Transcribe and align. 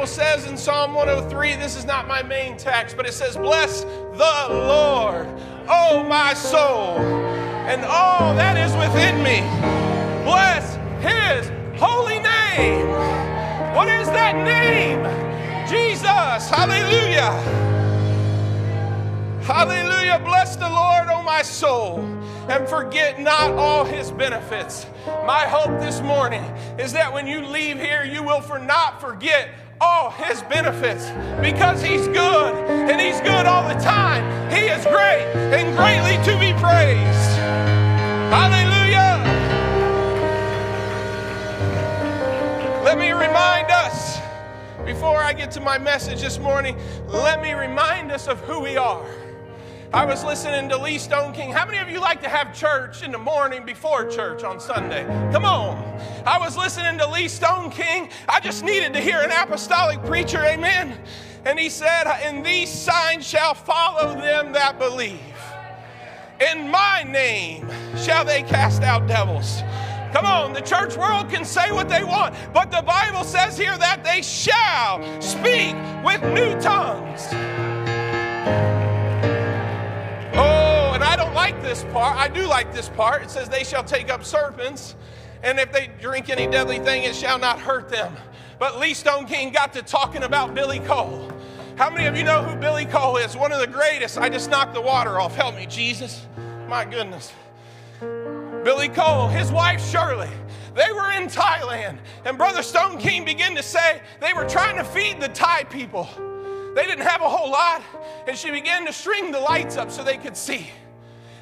Bible 0.00 0.12
says 0.14 0.46
in 0.46 0.56
Psalm 0.56 0.94
103, 0.94 1.56
this 1.56 1.76
is 1.76 1.84
not 1.84 2.08
my 2.08 2.22
main 2.22 2.56
text, 2.56 2.96
but 2.96 3.06
it 3.06 3.12
says, 3.12 3.36
Bless 3.36 3.82
the 3.82 4.46
Lord, 4.48 5.28
oh 5.68 6.02
my 6.08 6.32
soul, 6.32 6.96
and 7.68 7.84
all 7.84 8.34
that 8.34 8.56
is 8.56 8.72
within 8.76 9.22
me. 9.22 9.40
Bless 10.24 10.76
his 11.04 11.50
holy 11.78 12.18
name. 12.18 12.88
What 13.76 13.88
is 13.88 14.08
that 14.08 14.36
name? 14.42 15.02
Jesus. 15.68 16.48
Hallelujah. 16.48 17.32
Hallelujah. 19.42 20.18
Bless 20.24 20.56
the 20.56 20.70
Lord, 20.70 21.08
O 21.10 21.22
my 21.22 21.42
soul, 21.42 21.98
and 22.48 22.66
forget 22.66 23.20
not 23.20 23.50
all 23.50 23.84
his 23.84 24.10
benefits. 24.10 24.86
My 25.26 25.40
hope 25.46 25.78
this 25.78 26.00
morning 26.00 26.44
is 26.78 26.94
that 26.94 27.12
when 27.12 27.26
you 27.26 27.44
leave 27.44 27.78
here, 27.78 28.02
you 28.02 28.22
will 28.22 28.40
for 28.40 28.58
not 28.58 28.98
forget 28.98 29.50
all 29.80 30.10
his 30.10 30.42
benefits 30.42 31.10
because 31.40 31.82
he's 31.82 32.06
good 32.08 32.54
and 32.70 33.00
he's 33.00 33.20
good 33.20 33.46
all 33.46 33.66
the 33.66 33.80
time. 33.80 34.50
He 34.50 34.66
is 34.66 34.84
great 34.84 35.26
and 35.54 35.76
greatly 35.76 36.16
to 36.24 36.38
be 36.38 36.52
praised. 36.60 37.36
Hallelujah. 38.30 39.22
Let 42.84 42.98
me 42.98 43.12
remind 43.12 43.70
us, 43.70 44.18
before 44.84 45.16
I 45.16 45.32
get 45.32 45.50
to 45.52 45.60
my 45.60 45.78
message 45.78 46.20
this 46.20 46.38
morning, 46.38 46.76
let 47.06 47.40
me 47.40 47.52
remind 47.52 48.12
us 48.12 48.28
of 48.28 48.40
who 48.40 48.60
we 48.60 48.76
are. 48.76 49.06
I 49.92 50.04
was 50.04 50.22
listening 50.22 50.68
to 50.68 50.78
Lee 50.78 50.98
Stoneking. 50.98 51.52
How 51.52 51.66
many 51.66 51.78
of 51.78 51.90
you 51.90 51.98
like 51.98 52.22
to 52.22 52.28
have 52.28 52.54
church 52.54 53.02
in 53.02 53.10
the 53.10 53.18
morning 53.18 53.66
before 53.66 54.08
church 54.08 54.44
on 54.44 54.60
Sunday? 54.60 55.04
Come 55.32 55.44
on. 55.44 55.76
I 56.24 56.38
was 56.38 56.56
listening 56.56 56.96
to 56.98 57.08
Lee 57.08 57.24
Stoneking. 57.24 58.08
I 58.28 58.38
just 58.38 58.62
needed 58.62 58.92
to 58.92 59.00
hear 59.00 59.18
an 59.18 59.32
apostolic 59.32 60.00
preacher, 60.04 60.44
amen. 60.44 60.96
And 61.44 61.58
he 61.58 61.68
said, 61.68 62.04
And 62.06 62.46
these 62.46 62.70
signs 62.70 63.26
shall 63.26 63.52
follow 63.52 64.14
them 64.14 64.52
that 64.52 64.78
believe. 64.78 65.18
In 66.52 66.70
my 66.70 67.02
name 67.02 67.68
shall 67.96 68.24
they 68.24 68.44
cast 68.44 68.82
out 68.82 69.08
devils. 69.08 69.62
Come 70.12 70.24
on, 70.24 70.52
the 70.52 70.60
church 70.60 70.96
world 70.96 71.30
can 71.30 71.44
say 71.44 71.72
what 71.72 71.88
they 71.88 72.04
want, 72.04 72.36
but 72.54 72.70
the 72.70 72.82
Bible 72.82 73.24
says 73.24 73.58
here 73.58 73.76
that 73.76 74.04
they 74.04 74.22
shall 74.22 75.02
speak 75.20 75.74
with 76.04 76.22
new 76.32 76.60
tongues. 76.60 77.28
This 81.70 81.84
part. 81.92 82.16
I 82.16 82.26
do 82.26 82.48
like 82.48 82.74
this 82.74 82.88
part. 82.88 83.22
It 83.22 83.30
says, 83.30 83.48
They 83.48 83.62
shall 83.62 83.84
take 83.84 84.10
up 84.10 84.24
serpents, 84.24 84.96
and 85.44 85.60
if 85.60 85.70
they 85.70 85.88
drink 86.00 86.28
any 86.28 86.48
deadly 86.48 86.80
thing, 86.80 87.04
it 87.04 87.14
shall 87.14 87.38
not 87.38 87.60
hurt 87.60 87.88
them. 87.88 88.12
But 88.58 88.80
Lee 88.80 88.90
Stoneking 88.90 89.54
got 89.54 89.72
to 89.74 89.82
talking 89.82 90.24
about 90.24 90.52
Billy 90.52 90.80
Cole. 90.80 91.30
How 91.76 91.88
many 91.88 92.06
of 92.06 92.16
you 92.16 92.24
know 92.24 92.42
who 92.42 92.56
Billy 92.56 92.86
Cole 92.86 93.18
is? 93.18 93.36
One 93.36 93.52
of 93.52 93.60
the 93.60 93.68
greatest. 93.68 94.18
I 94.18 94.28
just 94.28 94.50
knocked 94.50 94.74
the 94.74 94.80
water 94.80 95.20
off. 95.20 95.36
Help 95.36 95.54
me, 95.54 95.64
Jesus. 95.66 96.26
My 96.66 96.84
goodness. 96.84 97.32
Billy 98.00 98.88
Cole, 98.88 99.28
his 99.28 99.52
wife 99.52 99.80
Shirley, 99.92 100.30
they 100.74 100.90
were 100.90 101.12
in 101.12 101.28
Thailand. 101.28 101.98
And 102.24 102.36
Brother 102.36 102.62
Stoneking 102.62 103.24
began 103.24 103.54
to 103.54 103.62
say 103.62 104.02
they 104.20 104.32
were 104.32 104.48
trying 104.48 104.76
to 104.76 104.82
feed 104.82 105.20
the 105.20 105.28
Thai 105.28 105.62
people. 105.62 106.08
They 106.74 106.84
didn't 106.84 107.06
have 107.06 107.22
a 107.22 107.28
whole 107.28 107.52
lot. 107.52 107.80
And 108.26 108.36
she 108.36 108.50
began 108.50 108.84
to 108.86 108.92
string 108.92 109.30
the 109.30 109.38
lights 109.38 109.76
up 109.76 109.92
so 109.92 110.02
they 110.02 110.16
could 110.16 110.36
see. 110.36 110.68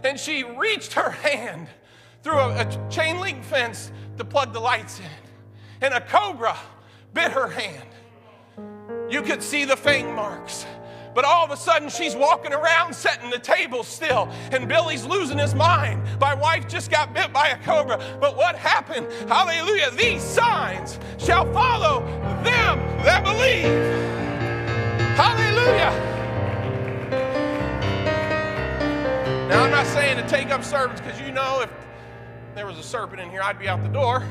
And 0.05 0.19
she 0.19 0.45
reached 0.45 0.93
her 0.95 1.11
hand 1.11 1.69
through 2.23 2.39
a, 2.39 2.61
a 2.61 2.89
chain 2.91 3.21
link 3.21 3.45
fence 3.45 3.91
to 4.17 4.25
plug 4.25 4.53
the 4.53 4.61
lights 4.61 5.01
in. 5.01 5.07
And 5.81 5.95
a 5.95 6.01
cobra 6.01 6.57
bit 7.15 7.33
her 7.33 7.49
hand. 7.49 7.89
You 9.11 9.23
could 9.23 9.43
see 9.43 9.65
the 9.65 9.77
fang 9.77 10.15
marks. 10.15 10.67
But 11.15 11.25
all 11.25 11.45
of 11.45 11.51
a 11.51 11.57
sudden, 11.57 11.89
she's 11.89 12.15
walking 12.15 12.53
around 12.53 12.95
setting 12.95 13.31
the 13.31 13.39
table 13.39 13.83
still, 13.83 14.29
and 14.53 14.69
Billy's 14.69 15.05
losing 15.05 15.39
his 15.39 15.55
mind. 15.55 16.03
My 16.21 16.35
wife 16.35 16.69
just 16.69 16.91
got 16.91 17.13
bit 17.13 17.33
by 17.33 17.49
a 17.49 17.59
cobra. 17.59 17.99
But 18.21 18.37
what 18.37 18.55
happened? 18.55 19.11
Hallelujah. 19.29 19.91
These 19.93 20.23
signs 20.23 20.99
shall 21.19 21.51
follow 21.53 22.03
them 22.45 22.79
that 23.03 23.25
believe. 23.25 23.65
Hallelujah. 25.17 26.18
Now, 29.49 29.65
I'm 29.65 29.71
not 29.71 29.87
saying 29.87 30.19
to 30.19 30.29
take 30.29 30.51
up 30.51 30.63
serpents 30.63 31.01
because 31.01 31.19
you 31.19 31.33
know 31.33 31.63
if 31.63 31.71
there 32.55 32.67
was 32.67 32.77
a 32.79 32.83
serpent 32.83 33.23
in 33.23 33.31
here, 33.31 33.41
I'd 33.41 33.59
be 33.59 33.67
out 33.67 33.83
the 33.83 33.89
door. 33.89 34.23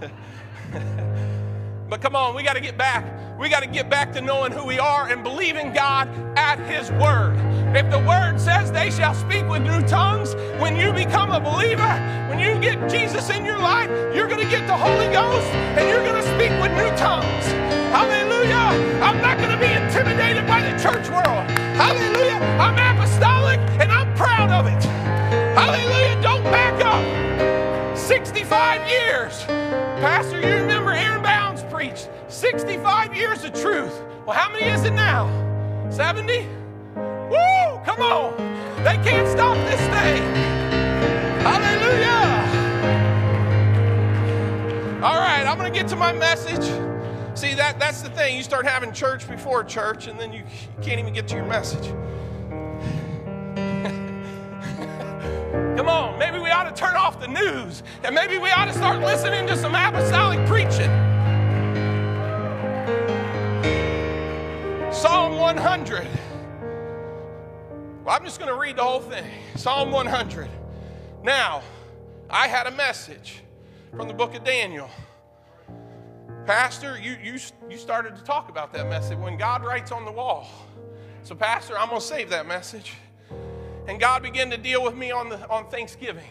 but 1.88 2.00
come 2.00 2.16
on, 2.16 2.34
we 2.34 2.42
got 2.42 2.54
to 2.54 2.60
get 2.60 2.76
back. 2.76 3.38
We 3.38 3.48
got 3.48 3.62
to 3.62 3.68
get 3.68 3.88
back 3.88 4.12
to 4.14 4.20
knowing 4.20 4.50
who 4.50 4.64
we 4.64 4.80
are 4.80 5.08
and 5.08 5.22
believing 5.22 5.72
God 5.72 6.08
at 6.36 6.58
His 6.58 6.90
word. 6.90 7.36
If 7.76 7.88
the 7.92 8.00
word 8.00 8.40
says 8.40 8.72
they 8.72 8.90
shall 8.90 9.14
speak 9.14 9.48
with 9.48 9.62
new 9.62 9.86
tongues, 9.86 10.34
when 10.58 10.74
you 10.74 10.92
become 10.92 11.30
a 11.30 11.38
believer, 11.38 11.86
when 12.28 12.40
you 12.40 12.58
get 12.60 12.90
Jesus 12.90 13.30
in 13.30 13.44
your 13.44 13.58
life, 13.58 13.88
you're 14.16 14.26
going 14.26 14.42
to 14.42 14.50
get 14.50 14.66
the 14.66 14.76
Holy 14.76 15.06
Ghost 15.12 15.46
and 15.78 15.88
you're 15.88 16.02
going 16.02 16.20
to 16.20 16.28
speak 16.34 16.50
with 16.60 16.72
new 16.72 16.90
tongues. 16.96 17.46
Hallelujah. 17.94 19.00
I'm 19.00 19.22
not 19.22 19.38
going 19.38 19.50
to 19.50 19.58
be 19.58 19.70
intimidated 19.70 20.44
by 20.48 20.60
the 20.60 20.76
church 20.82 21.08
world. 21.08 21.46
Hallelujah. 21.78 22.40
I'm 22.58 22.85
back 26.50 26.84
up. 26.84 27.96
65 27.96 28.88
years. 28.88 29.44
Pastor, 29.44 30.40
you 30.40 30.54
remember 30.54 30.92
Aaron 30.92 31.22
Bounds 31.22 31.62
preached 31.64 32.08
65 32.28 33.16
years 33.16 33.44
of 33.44 33.52
truth. 33.52 34.02
Well, 34.26 34.36
how 34.36 34.52
many 34.52 34.66
is 34.66 34.84
it 34.84 34.92
now? 34.92 35.28
70? 35.90 36.46
Woo! 36.96 37.80
Come 37.84 38.00
on. 38.00 38.36
They 38.84 38.96
can't 38.98 39.28
stop 39.28 39.56
this 39.66 39.80
thing. 39.80 40.22
Hallelujah. 41.42 42.16
All 45.02 45.14
right, 45.14 45.44
I'm 45.46 45.58
going 45.58 45.72
to 45.72 45.78
get 45.78 45.88
to 45.88 45.96
my 45.96 46.12
message. 46.12 46.64
See, 47.36 47.54
that, 47.54 47.78
that's 47.78 48.02
the 48.02 48.10
thing. 48.10 48.36
You 48.36 48.42
start 48.42 48.66
having 48.66 48.92
church 48.92 49.28
before 49.28 49.62
church, 49.62 50.06
and 50.06 50.18
then 50.18 50.32
you 50.32 50.42
can't 50.82 50.98
even 50.98 51.12
get 51.12 51.28
to 51.28 51.36
your 51.36 51.44
message. 51.44 51.92
Come 55.76 55.88
on, 55.88 56.18
maybe 56.18 56.38
we 56.38 56.50
ought 56.50 56.64
to 56.64 56.72
turn 56.72 56.96
off 56.96 57.20
the 57.20 57.28
news, 57.28 57.82
and 58.02 58.14
maybe 58.14 58.38
we 58.38 58.50
ought 58.50 58.66
to 58.66 58.72
start 58.72 59.00
listening 59.00 59.46
to 59.46 59.56
some 59.56 59.74
apostolic 59.74 60.44
preaching. 60.46 60.90
Psalm 64.92 65.36
100. 65.36 66.08
Well, 68.04 68.16
I'm 68.16 68.24
just 68.24 68.38
going 68.38 68.50
to 68.50 68.58
read 68.58 68.76
the 68.76 68.82
whole 68.84 69.00
thing. 69.00 69.24
Psalm 69.56 69.90
100. 69.90 70.48
Now, 71.22 71.62
I 72.30 72.48
had 72.48 72.66
a 72.66 72.70
message 72.70 73.42
from 73.94 74.08
the 74.08 74.14
book 74.14 74.34
of 74.34 74.44
Daniel. 74.44 74.88
Pastor, 76.46 76.98
you, 76.98 77.16
you, 77.22 77.38
you 77.68 77.76
started 77.76 78.16
to 78.16 78.22
talk 78.22 78.48
about 78.48 78.72
that 78.72 78.88
message 78.88 79.18
when 79.18 79.36
God 79.36 79.64
writes 79.64 79.92
on 79.92 80.04
the 80.04 80.12
wall. 80.12 80.48
So, 81.24 81.34
Pastor, 81.34 81.76
I'm 81.76 81.88
going 81.88 82.00
to 82.00 82.06
save 82.06 82.30
that 82.30 82.46
message. 82.46 82.94
And 83.88 84.00
God 84.00 84.22
began 84.22 84.50
to 84.50 84.56
deal 84.56 84.82
with 84.82 84.96
me 84.96 85.10
on, 85.12 85.28
the, 85.28 85.48
on 85.48 85.68
Thanksgiving. 85.68 86.28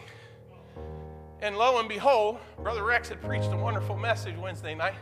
And 1.40 1.56
lo 1.56 1.78
and 1.78 1.88
behold, 1.88 2.38
Brother 2.62 2.82
Rex 2.82 3.08
had 3.08 3.22
preached 3.22 3.50
a 3.52 3.56
wonderful 3.56 3.96
message 3.96 4.36
Wednesday 4.36 4.74
night. 4.74 4.94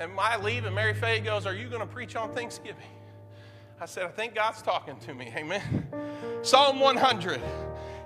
And 0.00 0.10
I 0.18 0.40
leave, 0.40 0.64
and 0.64 0.74
Mary 0.74 0.94
Faye 0.94 1.20
goes, 1.20 1.46
Are 1.46 1.54
you 1.54 1.68
going 1.68 1.80
to 1.80 1.86
preach 1.86 2.16
on 2.16 2.32
Thanksgiving? 2.34 2.82
I 3.80 3.86
said, 3.86 4.04
I 4.04 4.08
think 4.08 4.34
God's 4.34 4.62
talking 4.62 4.98
to 5.00 5.14
me. 5.14 5.32
Amen. 5.36 5.86
Psalm 6.42 6.80
100. 6.80 7.40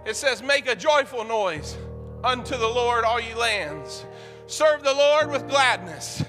It 0.04 0.16
says, 0.16 0.42
Make 0.42 0.68
a 0.68 0.76
joyful 0.76 1.24
noise 1.24 1.76
unto 2.24 2.56
the 2.56 2.66
Lord, 2.66 3.04
all 3.04 3.20
ye 3.20 3.34
lands. 3.34 4.04
Serve 4.46 4.82
the 4.82 4.92
Lord 4.92 5.30
with 5.30 5.48
gladness. 5.48 6.24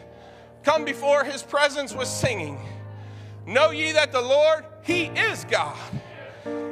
Come 0.64 0.86
before 0.86 1.24
his 1.24 1.42
presence 1.42 1.94
with 1.94 2.08
singing. 2.08 2.60
Know 3.46 3.72
ye 3.72 3.92
that 3.94 4.12
the 4.12 4.22
Lord, 4.22 4.66
he 4.84 5.06
is 5.06 5.46
God. 5.46 5.78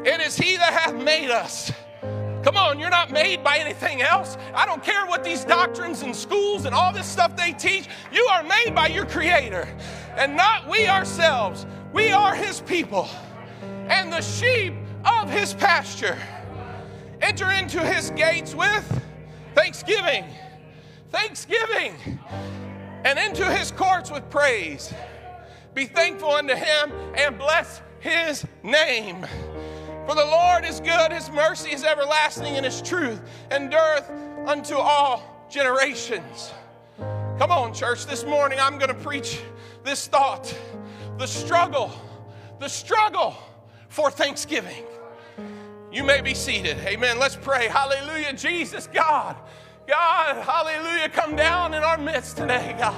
It 0.07 0.21
is 0.21 0.35
he 0.35 0.57
that 0.57 0.73
hath 0.73 0.95
made 0.95 1.29
us. 1.29 1.71
Come 2.43 2.57
on, 2.57 2.79
you're 2.79 2.89
not 2.89 3.11
made 3.11 3.43
by 3.43 3.57
anything 3.57 4.01
else. 4.01 4.37
I 4.55 4.65
don't 4.65 4.81
care 4.81 5.05
what 5.05 5.23
these 5.23 5.43
doctrines 5.43 6.01
and 6.01 6.15
schools 6.15 6.65
and 6.65 6.73
all 6.73 6.93
this 6.93 7.05
stuff 7.05 7.35
they 7.35 7.51
teach. 7.51 7.87
You 8.11 8.25
are 8.31 8.41
made 8.41 8.73
by 8.73 8.87
your 8.87 9.05
Creator 9.05 9.67
and 10.15 10.35
not 10.35 10.67
we 10.67 10.87
ourselves. 10.87 11.65
We 11.93 12.11
are 12.11 12.33
His 12.33 12.61
people 12.61 13.07
and 13.89 14.11
the 14.11 14.21
sheep 14.21 14.73
of 15.05 15.29
His 15.29 15.53
pasture. 15.53 16.17
Enter 17.21 17.51
into 17.51 17.85
His 17.85 18.09
gates 18.11 18.55
with 18.55 19.03
thanksgiving 19.53 20.25
thanksgiving 21.11 22.19
and 23.05 23.17
into 23.17 23.45
his 23.45 23.71
courts 23.71 24.11
with 24.11 24.29
praise. 24.29 24.93
Be 25.73 25.85
thankful 25.85 26.31
unto 26.31 26.55
him 26.55 26.91
and 27.15 27.37
bless 27.37 27.81
his 27.99 28.45
name. 28.63 29.25
For 30.07 30.15
the 30.15 30.25
Lord 30.25 30.63
is 30.63 30.79
good, 30.79 31.11
his 31.11 31.29
mercy 31.29 31.73
is 31.73 31.83
everlasting, 31.83 32.55
and 32.55 32.65
his 32.65 32.81
truth 32.81 33.21
endureth 33.51 34.09
unto 34.45 34.75
all 34.75 35.45
generations. 35.49 36.53
Come 37.37 37.51
on, 37.51 37.73
church, 37.73 38.05
this 38.05 38.23
morning 38.23 38.57
I'm 38.57 38.77
going 38.77 38.87
to 38.87 38.95
preach 38.95 39.41
this 39.83 40.07
thought 40.07 40.57
the 41.17 41.27
struggle, 41.27 41.91
the 42.59 42.69
struggle 42.69 43.35
for 43.89 44.09
thanksgiving. 44.09 44.85
You 45.91 46.05
may 46.05 46.21
be 46.21 46.33
seated. 46.33 46.77
Amen. 46.85 47.19
Let's 47.19 47.35
pray. 47.35 47.67
Hallelujah. 47.67 48.31
Jesus, 48.31 48.87
God. 48.87 49.35
God, 49.89 50.37
hallelujah, 50.37 51.09
come 51.09 51.35
down 51.35 51.73
in 51.73 51.83
our 51.83 51.97
midst 51.97 52.37
today, 52.37 52.75
God. 52.79 52.95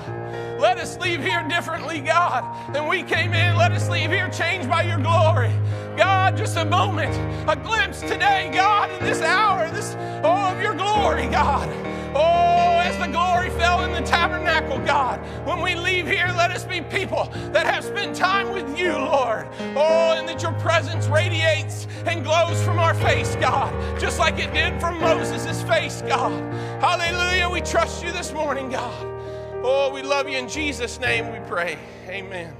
Let 0.59 0.77
us 0.77 0.97
leave 0.97 1.21
here 1.23 1.41
differently, 1.47 2.01
God, 2.01 2.73
than 2.73 2.89
we 2.89 3.01
came 3.01 3.33
in. 3.33 3.55
Let 3.55 3.71
us 3.71 3.87
leave 3.87 4.11
here 4.11 4.29
changed 4.29 4.69
by 4.69 4.81
your 4.81 4.97
glory. 4.97 5.53
God, 5.95 6.35
just 6.35 6.57
a 6.57 6.65
moment, 6.65 7.15
a 7.49 7.55
glimpse 7.55 8.01
today, 8.01 8.51
God, 8.53 8.91
in 8.91 9.05
this 9.05 9.21
hour, 9.21 9.71
this, 9.71 9.95
oh, 10.21 10.51
of 10.51 10.61
your 10.61 10.75
glory, 10.75 11.27
God. 11.27 11.69
Oh, 12.13 12.79
as 12.83 12.97
the 12.97 13.07
glory 13.07 13.49
fell 13.51 13.85
in 13.85 13.93
the 13.93 14.01
tabernacle, 14.01 14.79
God, 14.79 15.21
when 15.47 15.61
we 15.61 15.75
leave 15.75 16.05
here, 16.05 16.27
let 16.35 16.51
us 16.51 16.65
be 16.65 16.81
people 16.81 17.29
that 17.53 17.65
have 17.65 17.85
spent 17.85 18.13
time 18.13 18.51
with 18.51 18.77
you, 18.77 18.91
Lord. 18.91 19.47
Oh, 19.77 20.15
and 20.17 20.27
that 20.27 20.41
your 20.41 20.53
presence 20.53 21.07
radiates 21.07 21.87
and 22.05 22.21
glows 22.21 22.61
from 22.63 22.79
our 22.79 22.95
face, 22.95 23.37
God, 23.37 23.71
just 23.97 24.19
like 24.19 24.39
it 24.39 24.53
did 24.53 24.77
from 24.81 24.99
Moses' 24.99 25.61
face, 25.63 26.01
God. 26.01 26.33
Hallelujah. 26.81 27.49
We 27.49 27.61
trust 27.61 28.03
you 28.03 28.11
this 28.11 28.33
morning, 28.33 28.69
God. 28.69 29.18
Oh, 29.61 29.91
we 29.93 30.01
love 30.01 30.29
you 30.29 30.37
in 30.37 30.47
Jesus' 30.47 31.01
name, 31.01 31.33
we 31.33 31.39
pray. 31.49 31.77
Amen. 32.07 32.55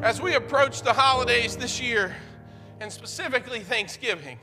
As 0.00 0.22
we 0.22 0.34
approach 0.36 0.82
the 0.82 0.92
holidays 0.92 1.56
this 1.56 1.80
year, 1.80 2.14
and 2.78 2.90
specifically 2.90 3.58
Thanksgiving, 3.58 4.38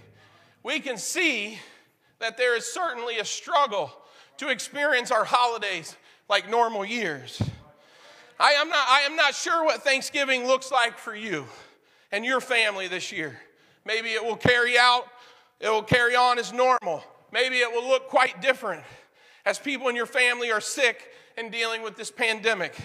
we 0.63 0.81
can 0.81 0.97
see 0.97 1.57
that 2.19 2.37
there 2.37 2.57
is 2.57 2.65
certainly 2.65 3.19
a 3.19 3.25
struggle 3.25 3.89
to 4.35 4.49
experience 4.49 5.11
our 5.11 5.23
holidays 5.23 5.95
like 6.27 6.49
normal 6.49 6.83
years. 6.83 7.41
I 8.37 8.51
am 8.51 8.67
not, 8.67 8.85
I 8.89 9.01
am 9.03 9.15
not 9.15 9.33
sure 9.33 9.63
what 9.63 9.83
Thanksgiving 9.83 10.45
looks 10.45 10.73
like 10.73 10.97
for 10.97 11.15
you 11.15 11.45
and 12.11 12.25
your 12.25 12.41
family 12.41 12.89
this 12.89 13.13
year. 13.13 13.39
Maybe 13.85 14.09
it 14.09 14.21
will 14.21 14.35
carry 14.35 14.77
out, 14.77 15.07
it 15.61 15.69
will 15.69 15.83
carry 15.83 16.17
on 16.17 16.37
as 16.37 16.51
normal. 16.51 17.01
Maybe 17.31 17.59
it 17.59 17.71
will 17.71 17.87
look 17.87 18.09
quite 18.09 18.41
different 18.41 18.83
as 19.45 19.59
people 19.59 19.87
in 19.87 19.95
your 19.95 20.05
family 20.05 20.51
are 20.51 20.61
sick 20.61 21.09
and 21.37 21.51
dealing 21.51 21.81
with 21.81 21.95
this 21.95 22.11
pandemic. 22.11 22.75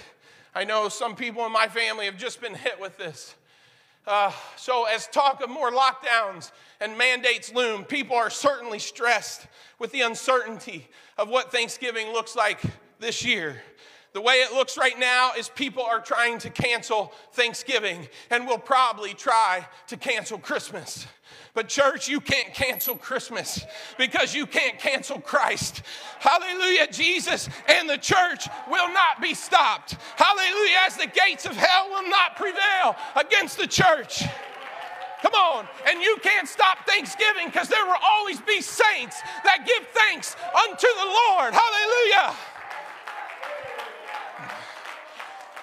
I 0.55 0.65
know 0.65 0.89
some 0.89 1.17
people 1.17 1.45
in 1.45 1.53
my 1.53 1.69
family 1.69 2.07
have 2.07 2.17
just 2.17 2.41
been 2.41 2.55
hit 2.55 2.81
with 2.81 2.97
this. 2.97 3.35
Uh, 4.07 4.31
so, 4.57 4.85
as 4.85 5.09
talk 5.09 5.43
of 5.43 5.51
more 5.51 5.73
lockdowns 5.73 6.53
and 6.81 6.97
mandates 6.97 7.53
loom, 7.53 7.85
people 7.85 8.15
are 8.15 8.31
certainly 8.31 8.79
stressed 8.79 9.49
with 9.81 9.91
the 9.91 10.03
uncertainty 10.03 10.89
of 11.19 11.29
what 11.29 11.51
Thanksgiving 11.51 12.13
looks 12.13 12.37
like 12.37 12.61
this 13.01 13.25
year. 13.25 13.61
The 14.13 14.21
way 14.21 14.37
it 14.37 14.53
looks 14.53 14.79
right 14.79 14.99
now 14.99 15.33
is 15.37 15.49
people 15.49 15.83
are 15.83 16.01
trying 16.01 16.39
to 16.39 16.51
cancel 16.51 17.13
Thanksgiving 17.33 18.09
and 18.31 18.47
will 18.47 18.59
probably 18.59 19.13
try 19.13 19.67
to 19.89 19.97
cancel 19.97 20.39
Christmas. 20.39 21.07
But, 21.57 21.69
church, 21.69 22.07
you 22.07 22.21
can't 22.21 22.53
cancel 22.53 22.97
Christmas 22.97 23.65
because 23.97 24.35
you 24.35 24.45
can't 24.45 24.79
cancel 24.79 25.19
Christ. 25.19 25.81
Hallelujah. 26.19 26.87
Jesus 26.93 27.49
and 27.67 27.89
the 27.89 27.97
church 27.97 28.47
will 28.71 28.93
not 28.93 29.23
be 29.23 29.33
stopped. 29.33 29.97
Hallelujah. 30.17 30.77
As 30.87 30.99
the 30.99 31.07
gates 31.07 31.47
of 31.47 31.57
hell 31.57 31.89
will 31.89 32.11
not 32.11 32.37
prevail 32.37 32.95
against 33.17 33.57
the 33.57 33.67
church. 33.67 34.23
Come 35.23 35.33
on. 35.33 35.67
And 35.89 36.03
you 36.03 36.19
can't 36.23 36.47
stop 36.47 36.87
Thanksgiving 36.87 37.47
because 37.47 37.69
there 37.69 37.87
will 37.87 38.03
always 38.05 38.39
be 38.43 38.61
saints 38.61 39.17
that 39.45 39.65
give 39.67 39.89
thanks 39.95 40.37
unto 40.55 40.87
the 40.87 41.07
Lord. 41.07 41.55
Hallelujah. 41.55 42.37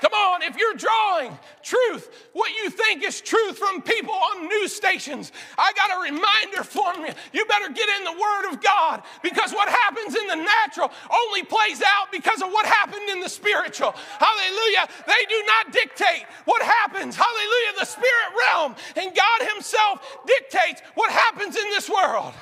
Come 0.03 0.11
on, 0.11 0.43
if 0.43 0.57
you're 0.57 0.75
drawing 0.75 1.39
truth, 1.63 2.27
what 2.33 2.51
you 2.51 2.69
think 2.69 3.05
is 3.05 3.21
truth 3.21 3.57
from 3.57 3.81
people 3.81 4.11
on 4.11 4.49
news 4.49 4.75
stations, 4.75 5.31
I 5.57 5.71
got 5.79 5.95
a 5.95 6.11
reminder 6.11 6.67
for 6.67 6.91
you. 6.99 7.07
You 7.31 7.45
better 7.45 7.71
get 7.71 7.87
in 7.87 8.03
the 8.03 8.11
Word 8.11 8.51
of 8.51 8.61
God 8.61 9.01
because 9.23 9.53
what 9.53 9.69
happens 9.69 10.13
in 10.13 10.27
the 10.27 10.35
natural 10.35 10.91
only 11.07 11.43
plays 11.43 11.81
out 11.81 12.11
because 12.11 12.41
of 12.41 12.49
what 12.51 12.65
happened 12.65 13.07
in 13.11 13.21
the 13.21 13.29
spiritual. 13.29 13.95
Hallelujah. 14.19 14.89
They 15.07 15.23
do 15.29 15.41
not 15.47 15.71
dictate 15.71 16.27
what 16.43 16.61
happens. 16.61 17.15
Hallelujah. 17.15 17.79
The 17.79 17.85
spirit 17.85 18.29
realm 18.43 18.75
and 18.97 19.15
God 19.15 19.47
Himself 19.53 20.19
dictates 20.27 20.81
what 20.95 21.13
happens 21.13 21.55
in 21.55 21.69
this 21.69 21.89
world. 21.89 22.33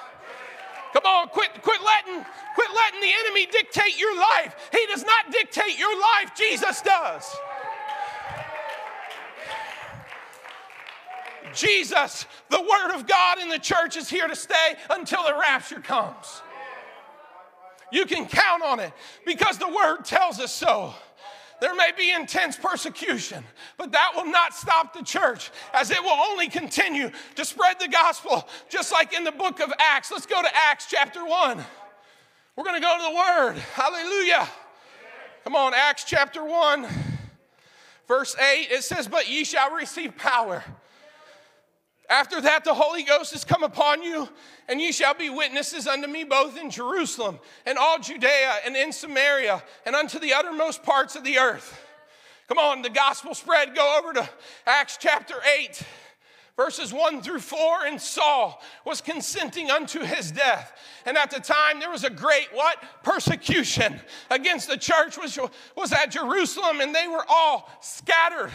Come 0.94 1.06
on, 1.06 1.28
quit, 1.28 1.62
quit 1.62 1.80
letting, 1.80 2.26
quit 2.56 2.70
letting 2.74 3.02
the 3.02 3.14
enemy 3.24 3.46
dictate 3.46 4.00
your 4.00 4.18
life. 4.18 4.56
He 4.72 4.84
does 4.88 5.06
not 5.06 5.32
dictate 5.32 5.78
your 5.78 5.94
life, 5.94 6.34
Jesus 6.36 6.82
does. 6.82 7.32
Jesus, 11.54 12.26
the 12.50 12.62
Word 12.62 12.96
of 12.96 13.08
God 13.08 13.40
in 13.40 13.50
the 13.50 13.60
church 13.60 13.98
is 13.98 14.10
here 14.10 14.28
to 14.28 14.36
stay 14.36 14.76
until 14.90 15.24
the 15.24 15.34
rapture 15.34 15.80
comes. 15.80 16.42
You 17.92 18.06
can 18.06 18.26
count 18.26 18.64
on 18.64 18.80
it 18.80 18.94
because 19.26 19.58
the 19.58 19.68
Word 19.68 20.06
tells 20.06 20.40
us 20.40 20.54
so. 20.54 20.94
There 21.60 21.76
may 21.76 21.92
be 21.96 22.12
intense 22.12 22.58
persecution, 22.58 23.44
but 23.78 23.92
that 23.92 24.14
will 24.16 24.26
not 24.26 24.56
stop 24.56 24.94
the 24.94 25.04
church 25.04 25.52
as 25.76 25.92
it 25.92 26.02
will 26.02 26.10
only 26.10 26.48
continue 26.48 27.12
to 27.36 27.46
spread 27.46 27.80
the 27.80 27.88
gospel, 27.88 28.48
just 28.68 28.92
like 28.92 29.14
in 29.14 29.24
the 29.24 29.32
book 29.32 29.60
of 29.60 29.72
Acts. 29.78 30.12
Let's 30.12 30.26
go 30.26 30.42
to 30.42 30.50
Acts 30.56 30.88
chapter 30.90 31.24
1. 31.24 31.64
We're 32.56 32.64
going 32.64 32.82
to 32.82 32.82
go 32.82 32.98
to 32.98 33.04
the 33.04 33.16
Word. 33.16 33.62
Hallelujah. 33.76 34.50
Come 35.44 35.56
on, 35.56 35.74
Acts 35.76 36.04
chapter 36.04 36.44
1, 36.44 36.88
verse 38.08 38.36
8. 38.38 38.68
It 38.72 38.84
says, 38.84 39.08
But 39.08 39.30
ye 39.30 39.44
shall 39.44 39.72
receive 39.72 40.18
power 40.18 40.64
after 42.12 42.42
that, 42.42 42.66
the 42.66 42.74
Holy 42.74 43.04
Ghost 43.04 43.34
is 43.34 43.46
come 43.46 43.64
upon 43.64 44.04
you, 44.04 44.28
and 44.68 44.82
ye 44.82 44.92
shall 44.92 45.14
be 45.14 45.30
witnesses 45.30 45.88
unto 45.88 46.08
me 46.08 46.26
both 46.26 46.60
in 46.60 46.70
Jerusalem 46.70 47.40
and 47.66 47.78
all 47.78 48.00
Judea 48.00 48.56
and 48.66 48.76
in 48.76 48.92
Samaria 48.92 49.64
and 49.86 49.96
unto 49.96 50.20
the 50.20 50.34
uttermost 50.34 50.84
parts 50.84 51.16
of 51.16 51.24
the 51.24 51.40
earth. 51.40 51.80
Come 52.50 52.58
on, 52.58 52.82
the 52.82 52.90
gospel 52.90 53.34
spread. 53.34 53.74
Go 53.74 53.98
over 53.98 54.12
to 54.12 54.30
Acts 54.68 54.98
chapter 55.00 55.36
8 55.58 55.82
verses 56.56 56.94
1 56.94 57.22
through 57.22 57.40
4 57.40 57.86
and 57.86 58.00
saul 58.00 58.62
was 58.86 59.02
consenting 59.02 59.72
unto 59.72 60.02
his 60.02 60.32
death. 60.32 60.74
And 61.06 61.18
at 61.18 61.32
the 61.32 61.40
time 61.40 61.80
there 61.80 61.90
was 61.90 62.04
a 62.04 62.10
great 62.10 62.50
what? 62.54 62.84
Persecution 63.04 64.00
against 64.30 64.68
the 64.68 64.78
church 64.78 65.18
which 65.18 65.40
was 65.76 65.92
at 65.92 66.12
jerusalem 66.12 66.82
and 66.82 66.94
they 66.94 67.08
were 67.08 67.26
all 67.28 67.70
scattered 67.82 68.52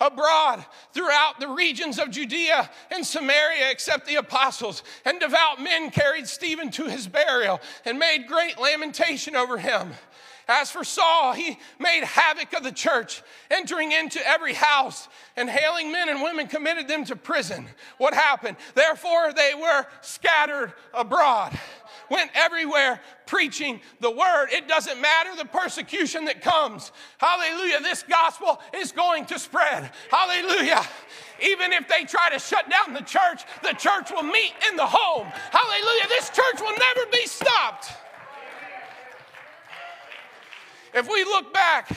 abroad 0.00 0.64
throughout 0.92 1.40
the 1.40 1.48
regions 1.48 1.98
of 1.98 2.10
judea 2.10 2.70
and 2.90 3.04
samaria 3.04 3.70
except 3.70 4.06
the 4.06 4.16
apostles. 4.16 4.82
And 5.04 5.18
devout 5.18 5.60
men 5.60 5.90
carried 5.90 6.28
stephen 6.28 6.70
to 6.72 6.84
his 6.84 7.06
burial 7.08 7.60
and 7.84 7.98
made 7.98 8.26
great 8.28 8.58
lamentation 8.58 9.34
over 9.34 9.58
him 9.58 9.92
as 10.48 10.70
for 10.70 10.82
Saul, 10.82 11.34
he 11.34 11.58
made 11.78 12.04
havoc 12.04 12.54
of 12.54 12.62
the 12.64 12.72
church, 12.72 13.22
entering 13.50 13.92
into 13.92 14.26
every 14.26 14.54
house 14.54 15.08
and 15.36 15.48
hailing 15.48 15.92
men 15.92 16.08
and 16.08 16.22
women, 16.22 16.46
committed 16.46 16.88
them 16.88 17.04
to 17.04 17.16
prison. 17.16 17.66
What 17.98 18.14
happened? 18.14 18.56
Therefore, 18.74 19.32
they 19.34 19.52
were 19.54 19.84
scattered 20.00 20.72
abroad, 20.94 21.58
went 22.10 22.30
everywhere 22.34 23.00
preaching 23.26 23.82
the 24.00 24.10
word. 24.10 24.48
It 24.50 24.66
doesn't 24.66 24.98
matter 24.98 25.36
the 25.36 25.44
persecution 25.44 26.24
that 26.24 26.40
comes. 26.40 26.92
Hallelujah. 27.18 27.80
This 27.82 28.02
gospel 28.02 28.58
is 28.74 28.90
going 28.90 29.26
to 29.26 29.38
spread. 29.38 29.90
Hallelujah. 30.10 30.82
Even 31.42 31.74
if 31.74 31.86
they 31.88 32.04
try 32.04 32.30
to 32.30 32.38
shut 32.38 32.64
down 32.70 32.94
the 32.94 33.02
church, 33.02 33.42
the 33.62 33.74
church 33.74 34.10
will 34.10 34.22
meet 34.22 34.54
in 34.70 34.76
the 34.76 34.86
home. 34.86 35.26
Hallelujah. 35.26 36.08
This 36.08 36.30
church 36.30 36.60
will 36.60 36.76
never 36.76 37.10
be 37.12 37.26
stopped. 37.26 37.92
If 40.94 41.08
we 41.08 41.24
look 41.24 41.52
back, 41.52 41.90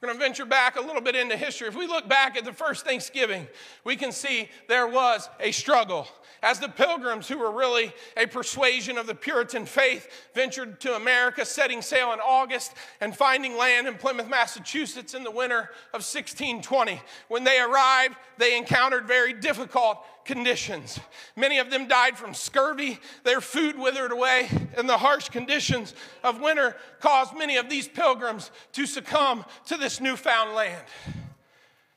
we're 0.00 0.08
going 0.08 0.18
to 0.18 0.24
venture 0.24 0.44
back 0.44 0.76
a 0.76 0.80
little 0.80 1.00
bit 1.00 1.16
into 1.16 1.36
history. 1.36 1.68
If 1.68 1.74
we 1.74 1.86
look 1.86 2.06
back 2.06 2.36
at 2.36 2.44
the 2.44 2.52
first 2.52 2.84
Thanksgiving, 2.84 3.46
we 3.82 3.96
can 3.96 4.12
see 4.12 4.50
there 4.68 4.86
was 4.86 5.28
a 5.40 5.52
struggle. 5.52 6.06
As 6.42 6.60
the 6.60 6.68
pilgrims, 6.68 7.26
who 7.28 7.38
were 7.38 7.50
really 7.50 7.94
a 8.16 8.26
persuasion 8.26 8.98
of 8.98 9.06
the 9.06 9.14
Puritan 9.14 9.64
faith, 9.64 10.28
ventured 10.34 10.80
to 10.82 10.96
America, 10.96 11.46
setting 11.46 11.80
sail 11.80 12.12
in 12.12 12.20
August 12.20 12.74
and 13.00 13.16
finding 13.16 13.56
land 13.56 13.88
in 13.88 13.94
Plymouth, 13.94 14.28
Massachusetts 14.28 15.14
in 15.14 15.24
the 15.24 15.30
winter 15.30 15.70
of 15.94 16.04
1620. 16.04 17.00
When 17.28 17.44
they 17.44 17.58
arrived, 17.58 18.16
they 18.36 18.56
encountered 18.56 19.08
very 19.08 19.32
difficult 19.32 20.04
conditions. 20.26 21.00
Many 21.36 21.58
of 21.58 21.70
them 21.70 21.88
died 21.88 22.18
from 22.18 22.34
scurvy, 22.34 22.98
their 23.24 23.40
food 23.40 23.78
withered 23.78 24.12
away, 24.12 24.48
and 24.76 24.88
the 24.88 24.98
harsh 24.98 25.28
conditions 25.28 25.94
of 26.22 26.40
winter 26.40 26.76
caused 27.00 27.36
many 27.36 27.56
of 27.56 27.70
these 27.70 27.88
pilgrims 27.88 28.50
to 28.72 28.86
succumb 28.86 29.44
to 29.66 29.76
this 29.76 30.00
newfound 30.00 30.54
land. 30.54 30.84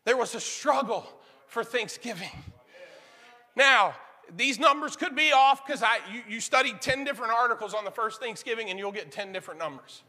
There 0.05 0.17
was 0.17 0.35
a 0.35 0.39
struggle 0.39 1.05
for 1.47 1.63
Thanksgiving. 1.63 2.31
Now, 3.55 3.95
these 4.35 4.59
numbers 4.59 4.95
could 4.95 5.15
be 5.15 5.31
off 5.31 5.65
because 5.65 5.83
I 5.83 5.97
you, 6.11 6.21
you 6.29 6.39
studied 6.39 6.81
10 6.81 7.03
different 7.03 7.33
articles 7.33 7.73
on 7.73 7.83
the 7.83 7.91
first 7.91 8.21
Thanksgiving 8.21 8.69
and 8.69 8.77
you'll 8.77 8.91
get 8.91 9.11
10 9.11 9.33
different 9.33 9.59
numbers. 9.59 10.03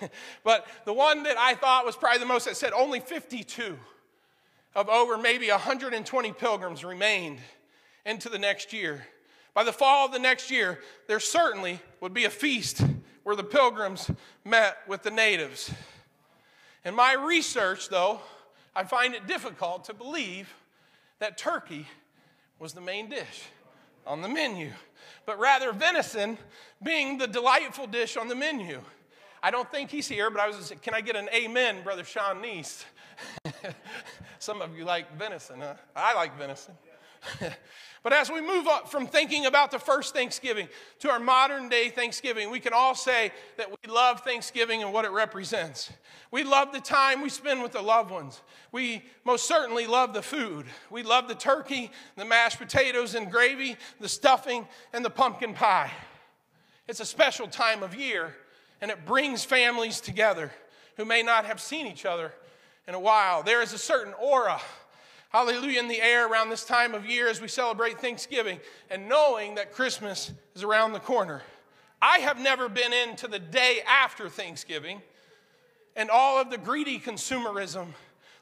but 0.44 0.66
the 0.84 0.92
one 0.92 1.24
that 1.24 1.36
I 1.36 1.54
thought 1.54 1.84
was 1.84 1.96
probably 1.96 2.20
the 2.20 2.26
most 2.26 2.44
that 2.46 2.56
said 2.56 2.72
only 2.72 3.00
52 3.00 3.76
of 4.74 4.88
over 4.88 5.18
maybe 5.18 5.50
120 5.50 6.32
pilgrims 6.32 6.84
remained 6.84 7.38
into 8.06 8.28
the 8.28 8.38
next 8.38 8.72
year. 8.72 9.06
By 9.54 9.64
the 9.64 9.72
fall 9.72 10.06
of 10.06 10.12
the 10.12 10.18
next 10.18 10.50
year, 10.50 10.80
there 11.08 11.20
certainly 11.20 11.80
would 12.00 12.14
be 12.14 12.24
a 12.24 12.30
feast 12.30 12.84
where 13.24 13.36
the 13.36 13.44
pilgrims 13.44 14.10
met 14.44 14.78
with 14.86 15.02
the 15.02 15.10
natives. 15.10 15.72
In 16.84 16.94
my 16.94 17.12
research, 17.14 17.88
though, 17.88 18.20
I 18.74 18.84
find 18.84 19.14
it 19.14 19.26
difficult 19.26 19.84
to 19.84 19.94
believe 19.94 20.52
that 21.18 21.36
turkey 21.36 21.86
was 22.58 22.72
the 22.72 22.80
main 22.80 23.08
dish 23.08 23.44
on 24.06 24.22
the 24.22 24.28
menu, 24.28 24.70
but 25.26 25.38
rather 25.38 25.72
venison 25.72 26.38
being 26.82 27.18
the 27.18 27.26
delightful 27.26 27.86
dish 27.86 28.16
on 28.16 28.28
the 28.28 28.34
menu. 28.34 28.80
I 29.42 29.50
don't 29.50 29.70
think 29.70 29.90
he's 29.90 30.08
here, 30.08 30.30
but 30.30 30.40
I 30.40 30.46
was, 30.46 30.72
can 30.82 30.94
I 30.94 31.00
get 31.00 31.16
an 31.16 31.28
amen, 31.34 31.82
Brother 31.82 32.04
Sean 32.04 32.42
Neese? 32.42 32.84
Some 34.38 34.62
of 34.62 34.76
you 34.76 34.84
like 34.84 35.16
venison, 35.16 35.60
huh? 35.60 35.74
I 35.94 36.14
like 36.14 36.36
venison. 36.38 36.74
but 38.02 38.12
as 38.12 38.30
we 38.30 38.40
move 38.40 38.66
up 38.66 38.90
from 38.90 39.06
thinking 39.06 39.46
about 39.46 39.70
the 39.70 39.78
first 39.78 40.14
Thanksgiving 40.14 40.68
to 41.00 41.10
our 41.10 41.20
modern 41.20 41.68
day 41.68 41.90
Thanksgiving, 41.90 42.50
we 42.50 42.60
can 42.60 42.72
all 42.72 42.94
say 42.94 43.32
that 43.58 43.70
we 43.70 43.90
love 43.90 44.20
Thanksgiving 44.20 44.82
and 44.82 44.92
what 44.92 45.04
it 45.04 45.10
represents. 45.10 45.92
We 46.30 46.44
love 46.44 46.72
the 46.72 46.80
time 46.80 47.22
we 47.22 47.28
spend 47.28 47.62
with 47.62 47.72
the 47.72 47.82
loved 47.82 48.10
ones. 48.10 48.40
We 48.72 49.04
most 49.24 49.46
certainly 49.46 49.86
love 49.86 50.14
the 50.14 50.22
food. 50.22 50.66
We 50.90 51.02
love 51.02 51.28
the 51.28 51.34
turkey, 51.34 51.90
the 52.16 52.24
mashed 52.24 52.58
potatoes 52.58 53.14
and 53.14 53.30
gravy, 53.30 53.76
the 54.00 54.08
stuffing, 54.08 54.66
and 54.92 55.04
the 55.04 55.10
pumpkin 55.10 55.54
pie. 55.54 55.90
It's 56.88 57.00
a 57.00 57.06
special 57.06 57.46
time 57.46 57.82
of 57.82 57.94
year, 57.94 58.34
and 58.80 58.90
it 58.90 59.04
brings 59.04 59.44
families 59.44 60.00
together 60.00 60.50
who 60.96 61.04
may 61.04 61.22
not 61.22 61.44
have 61.44 61.60
seen 61.60 61.86
each 61.86 62.04
other 62.04 62.32
in 62.90 62.96
a 62.96 63.00
while. 63.00 63.44
There 63.44 63.62
is 63.62 63.72
a 63.72 63.78
certain 63.78 64.12
aura, 64.20 64.60
hallelujah, 65.28 65.78
in 65.78 65.86
the 65.86 66.02
air 66.02 66.28
around 66.28 66.50
this 66.50 66.64
time 66.64 66.92
of 66.92 67.06
year 67.06 67.28
as 67.28 67.40
we 67.40 67.46
celebrate 67.46 68.00
Thanksgiving 68.00 68.58
and 68.90 69.08
knowing 69.08 69.54
that 69.54 69.72
Christmas 69.72 70.32
is 70.56 70.64
around 70.64 70.92
the 70.92 70.98
corner. 70.98 71.42
I 72.02 72.18
have 72.18 72.40
never 72.40 72.68
been 72.68 72.92
into 72.92 73.28
the 73.28 73.38
day 73.38 73.82
after 73.86 74.28
Thanksgiving 74.28 75.02
and 75.94 76.10
all 76.10 76.40
of 76.40 76.50
the 76.50 76.58
greedy 76.58 76.98
consumerism 76.98 77.86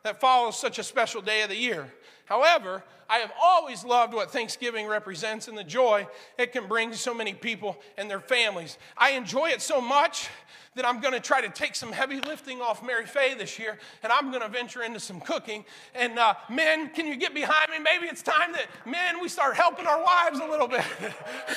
that 0.02 0.18
follows 0.18 0.58
such 0.58 0.78
a 0.78 0.82
special 0.82 1.20
day 1.20 1.42
of 1.42 1.50
the 1.50 1.56
year. 1.56 1.92
However, 2.28 2.84
I 3.08 3.18
have 3.18 3.32
always 3.42 3.84
loved 3.84 4.12
what 4.12 4.30
Thanksgiving 4.30 4.86
represents 4.86 5.48
and 5.48 5.56
the 5.56 5.64
joy 5.64 6.06
it 6.36 6.52
can 6.52 6.68
bring 6.68 6.92
so 6.92 7.14
many 7.14 7.32
people 7.32 7.78
and 7.96 8.10
their 8.10 8.20
families. 8.20 8.76
I 8.98 9.12
enjoy 9.12 9.48
it 9.48 9.62
so 9.62 9.80
much 9.80 10.28
that 10.74 10.86
I'm 10.86 11.00
going 11.00 11.14
to 11.14 11.20
try 11.20 11.40
to 11.40 11.48
take 11.48 11.74
some 11.74 11.90
heavy 11.90 12.20
lifting 12.20 12.60
off 12.60 12.84
Mary 12.84 13.06
Faye 13.06 13.32
this 13.32 13.58
year, 13.58 13.78
and 14.02 14.12
I'm 14.12 14.30
going 14.30 14.42
to 14.42 14.48
venture 14.48 14.82
into 14.82 15.00
some 15.00 15.20
cooking. 15.20 15.64
And 15.94 16.18
uh, 16.18 16.34
men, 16.50 16.90
can 16.90 17.06
you 17.06 17.16
get 17.16 17.32
behind 17.32 17.70
me? 17.70 17.78
Maybe 17.78 18.06
it's 18.08 18.22
time 18.22 18.52
that 18.52 18.66
men 18.84 19.22
we 19.22 19.28
start 19.30 19.56
helping 19.56 19.86
our 19.86 20.04
wives 20.04 20.38
a 20.38 20.46
little 20.46 20.68
bit. 20.68 20.84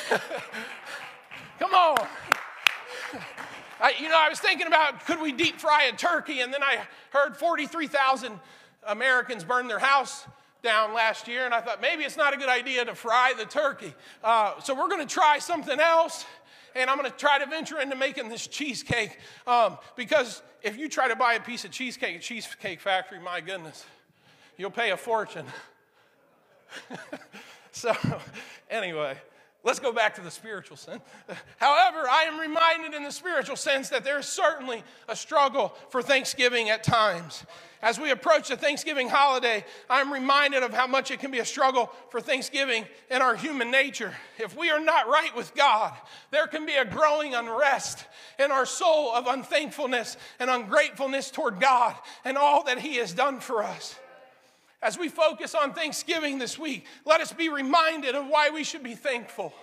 Come 1.59 1.73
on. 1.73 2.07
I, 3.81 3.93
you 3.99 4.07
know, 4.07 4.17
I 4.17 4.29
was 4.29 4.39
thinking 4.39 4.67
about 4.67 5.05
could 5.05 5.19
we 5.19 5.33
deep 5.33 5.59
fry 5.59 5.89
a 5.93 5.97
turkey, 5.97 6.39
and 6.39 6.53
then 6.53 6.63
I 6.63 6.79
heard 7.09 7.35
43,000 7.35 8.39
Americans 8.87 9.43
burn 9.43 9.67
their 9.67 9.79
house 9.79 10.25
down 10.63 10.93
last 10.93 11.27
year, 11.27 11.45
and 11.45 11.53
I 11.53 11.61
thought 11.61 11.81
maybe 11.81 12.03
it's 12.03 12.17
not 12.17 12.33
a 12.33 12.37
good 12.37 12.49
idea 12.49 12.85
to 12.85 12.95
fry 12.95 13.33
the 13.37 13.45
turkey. 13.45 13.93
Uh, 14.23 14.59
so 14.59 14.75
we're 14.75 14.89
going 14.89 15.05
to 15.05 15.11
try 15.11 15.39
something 15.39 15.79
else, 15.79 16.25
and 16.75 16.89
I'm 16.89 16.97
going 16.97 17.09
to 17.09 17.17
try 17.17 17.39
to 17.39 17.45
venture 17.45 17.79
into 17.79 17.95
making 17.95 18.29
this 18.29 18.47
cheesecake 18.47 19.17
um, 19.47 19.77
because 19.95 20.41
if 20.61 20.77
you 20.77 20.87
try 20.89 21.07
to 21.07 21.15
buy 21.15 21.33
a 21.33 21.39
piece 21.39 21.65
of 21.65 21.71
cheesecake 21.71 22.15
at 22.15 22.21
Cheesecake 22.21 22.79
Factory, 22.79 23.19
my 23.19 23.41
goodness, 23.41 23.85
you'll 24.57 24.71
pay 24.71 24.91
a 24.91 24.97
fortune. 24.97 25.45
so, 27.71 27.95
anyway. 28.69 29.17
Let's 29.63 29.79
go 29.79 29.91
back 29.91 30.15
to 30.15 30.21
the 30.21 30.31
spiritual 30.31 30.75
sense. 30.75 31.03
However, 31.57 32.07
I 32.09 32.23
am 32.23 32.39
reminded 32.39 32.95
in 32.95 33.03
the 33.03 33.11
spiritual 33.11 33.55
sense 33.55 33.89
that 33.89 34.03
there's 34.03 34.25
certainly 34.25 34.83
a 35.07 35.15
struggle 35.15 35.75
for 35.89 36.01
Thanksgiving 36.01 36.71
at 36.71 36.83
times. 36.83 37.45
As 37.83 37.99
we 37.99 38.09
approach 38.09 38.49
the 38.49 38.57
Thanksgiving 38.57 39.09
holiday, 39.09 39.63
I'm 39.89 40.11
reminded 40.11 40.63
of 40.63 40.73
how 40.73 40.87
much 40.87 41.11
it 41.11 41.19
can 41.19 41.29
be 41.29 41.39
a 41.39 41.45
struggle 41.45 41.91
for 42.09 42.21
Thanksgiving 42.21 42.85
in 43.09 43.21
our 43.21 43.35
human 43.35 43.69
nature. 43.69 44.13
If 44.39 44.57
we 44.57 44.71
are 44.71 44.79
not 44.79 45.07
right 45.07 45.35
with 45.35 45.53
God, 45.53 45.93
there 46.31 46.47
can 46.47 46.65
be 46.65 46.75
a 46.75 46.85
growing 46.85 47.35
unrest 47.35 48.05
in 48.39 48.51
our 48.51 48.65
soul 48.65 49.13
of 49.13 49.27
unthankfulness 49.27 50.17
and 50.39 50.49
ungratefulness 50.49 51.29
toward 51.29 51.59
God 51.59 51.95
and 52.25 52.37
all 52.37 52.63
that 52.63 52.79
He 52.79 52.95
has 52.95 53.13
done 53.13 53.39
for 53.39 53.63
us. 53.63 53.95
As 54.81 54.97
we 54.97 55.09
focus 55.09 55.53
on 55.53 55.73
Thanksgiving 55.73 56.39
this 56.39 56.57
week, 56.57 56.85
let 57.05 57.21
us 57.21 57.31
be 57.31 57.49
reminded 57.49 58.15
of 58.15 58.27
why 58.27 58.49
we 58.49 58.63
should 58.63 58.83
be 58.83 58.95
thankful. 58.95 59.53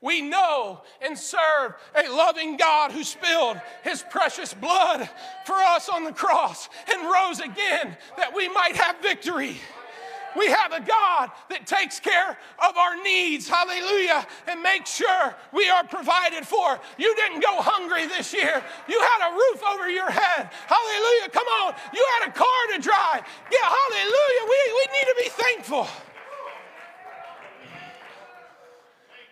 We 0.00 0.22
know 0.22 0.82
and 1.02 1.18
serve 1.18 1.74
a 1.94 2.08
loving 2.08 2.56
God 2.56 2.92
who 2.92 3.02
spilled 3.02 3.60
his 3.82 4.04
precious 4.10 4.54
blood 4.54 5.10
for 5.44 5.56
us 5.56 5.88
on 5.88 6.04
the 6.04 6.12
cross 6.12 6.68
and 6.88 7.10
rose 7.10 7.40
again 7.40 7.96
that 8.16 8.32
we 8.32 8.48
might 8.48 8.76
have 8.76 9.00
victory. 9.00 9.56
We 10.36 10.46
have 10.46 10.72
a 10.72 10.80
God 10.80 11.30
that 11.50 11.66
takes 11.66 12.00
care 12.00 12.36
of 12.58 12.76
our 12.76 13.02
needs, 13.02 13.48
hallelujah, 13.48 14.26
and 14.46 14.62
makes 14.62 14.94
sure 14.94 15.34
we 15.52 15.68
are 15.68 15.84
provided 15.84 16.46
for. 16.46 16.78
You 16.98 17.14
didn't 17.16 17.40
go 17.40 17.60
hungry 17.60 18.06
this 18.06 18.32
year. 18.32 18.62
You 18.88 19.00
had 19.00 19.30
a 19.30 19.34
roof 19.34 19.62
over 19.72 19.88
your 19.88 20.10
head, 20.10 20.50
hallelujah. 20.66 21.28
Come 21.32 21.46
on, 21.64 21.74
you 21.94 22.04
had 22.18 22.28
a 22.28 22.32
car 22.32 22.60
to 22.74 22.78
drive. 22.80 23.24
Yeah, 23.50 23.64
hallelujah. 23.64 24.42
We, 24.44 24.58
we 24.74 24.84
need 24.92 25.06
to 25.06 25.16
be 25.18 25.28
thankful. 25.30 25.88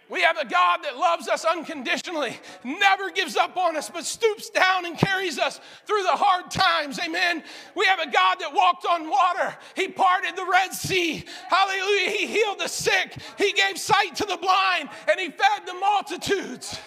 We 0.09 0.23
have 0.23 0.39
a 0.39 0.47
God 0.47 0.81
that 0.85 0.97
loves 0.97 1.29
us 1.29 1.45
unconditionally, 1.45 2.39
never 2.63 3.11
gives 3.11 3.37
up 3.37 3.57
on 3.57 3.77
us, 3.77 3.91
but 3.91 4.05
stoops 4.05 4.51
down 4.51 4.87
and 4.87 4.97
carries 4.97 5.37
us 5.37 5.61
through 5.85 6.05
the 6.05 6.13
hard 6.13 6.49
times. 6.49 7.01
Amen. 7.01 7.43
We 7.75 7.87
have 7.87 7.99
a 7.99 8.11
God 8.11 8.37
that 8.39 8.55
walked 8.55 8.87
on 8.87 9.11
water. 9.11 9.57
He 9.75 9.89
parted 9.89 10.37
the 10.37 10.47
Red 10.47 10.73
Sea. 10.73 11.25
Hallelujah. 11.49 12.11
He 12.11 12.27
healed 12.27 12.61
the 12.61 12.69
sick. 12.69 13.17
He 13.37 13.53
gave 13.53 13.79
sight 13.79 14.15
to 14.17 14.25
the 14.25 14.37
blind, 14.37 14.91
and 15.11 15.19
He 15.19 15.31
fed 15.31 15.67
the 15.67 15.75
multitudes. 15.75 16.79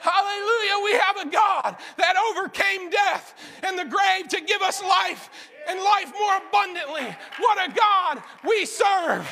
Hallelujah. 0.00 0.84
We 0.84 0.92
have 0.94 1.16
a 1.18 1.30
God 1.30 1.76
that 1.98 2.16
overcame 2.30 2.90
death 2.90 3.34
and 3.62 3.78
the 3.78 3.84
grave 3.84 4.28
to 4.30 4.40
give 4.40 4.62
us 4.62 4.82
life 4.82 5.30
and 5.68 5.78
life 5.78 6.12
more 6.18 6.38
abundantly. 6.48 7.14
What 7.38 7.70
a 7.70 7.72
God 7.72 8.22
we 8.42 8.64
serve. 8.64 9.28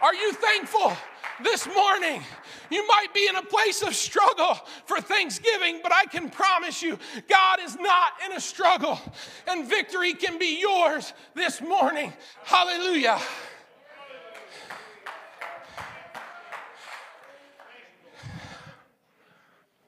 Are 0.00 0.14
you 0.14 0.32
thankful 0.32 0.96
this 1.42 1.66
morning? 1.66 2.22
You 2.70 2.86
might 2.86 3.12
be 3.12 3.26
in 3.26 3.34
a 3.34 3.42
place 3.42 3.82
of 3.82 3.94
struggle 3.96 4.54
for 4.86 5.00
Thanksgiving, 5.00 5.80
but 5.82 5.92
I 5.92 6.04
can 6.04 6.30
promise 6.30 6.82
you, 6.82 6.98
God 7.28 7.58
is 7.60 7.76
not 7.76 8.12
in 8.24 8.32
a 8.32 8.40
struggle, 8.40 9.00
and 9.48 9.68
victory 9.68 10.14
can 10.14 10.38
be 10.38 10.60
yours 10.60 11.12
this 11.34 11.60
morning. 11.60 12.12
Hallelujah. 12.44 13.20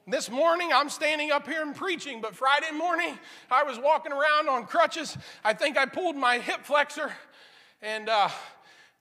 This 0.07 0.29
morning, 0.29 0.71
I'm 0.73 0.89
standing 0.89 1.31
up 1.31 1.47
here 1.47 1.61
and 1.61 1.73
preaching, 1.73 2.19
but 2.19 2.35
Friday 2.35 2.71
morning, 2.75 3.17
I 3.49 3.63
was 3.63 3.79
walking 3.79 4.11
around 4.11 4.49
on 4.49 4.65
crutches. 4.65 5.17
I 5.41 5.53
think 5.53 5.77
I 5.77 5.85
pulled 5.85 6.17
my 6.17 6.39
hip 6.39 6.65
flexor, 6.65 7.13
and 7.81 8.09
uh, 8.09 8.27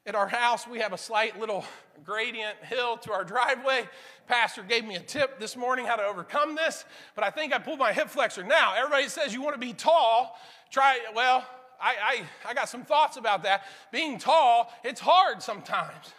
at 0.06 0.14
our 0.14 0.28
house, 0.28 0.66
we 0.66 0.78
have 0.78 0.92
a 0.92 0.98
slight 0.98 1.38
little 1.38 1.64
gradient 2.04 2.56
hill 2.62 2.96
to 2.96 3.12
our 3.12 3.24
driveway. 3.24 3.86
Pastor 4.26 4.62
gave 4.62 4.84
me 4.84 4.96
a 4.96 5.00
tip 5.00 5.38
this 5.38 5.56
morning 5.56 5.84
how 5.84 5.96
to 5.96 6.02
overcome 6.02 6.54
this, 6.54 6.84
but 7.14 7.22
I 7.24 7.30
think 7.30 7.52
I 7.52 7.58
pulled 7.58 7.78
my 7.78 7.92
hip 7.92 8.08
flexor. 8.08 8.42
Now, 8.42 8.74
everybody 8.76 9.08
says 9.08 9.34
you 9.34 9.42
want 9.42 9.54
to 9.54 9.60
be 9.60 9.72
tall. 9.72 10.38
Try, 10.70 10.98
well, 11.14 11.46
I, 11.80 12.24
I, 12.44 12.50
I 12.50 12.54
got 12.54 12.68
some 12.68 12.84
thoughts 12.84 13.16
about 13.18 13.42
that. 13.42 13.64
Being 13.92 14.18
tall, 14.18 14.72
it's 14.84 15.00
hard 15.00 15.42
sometimes. 15.42 16.14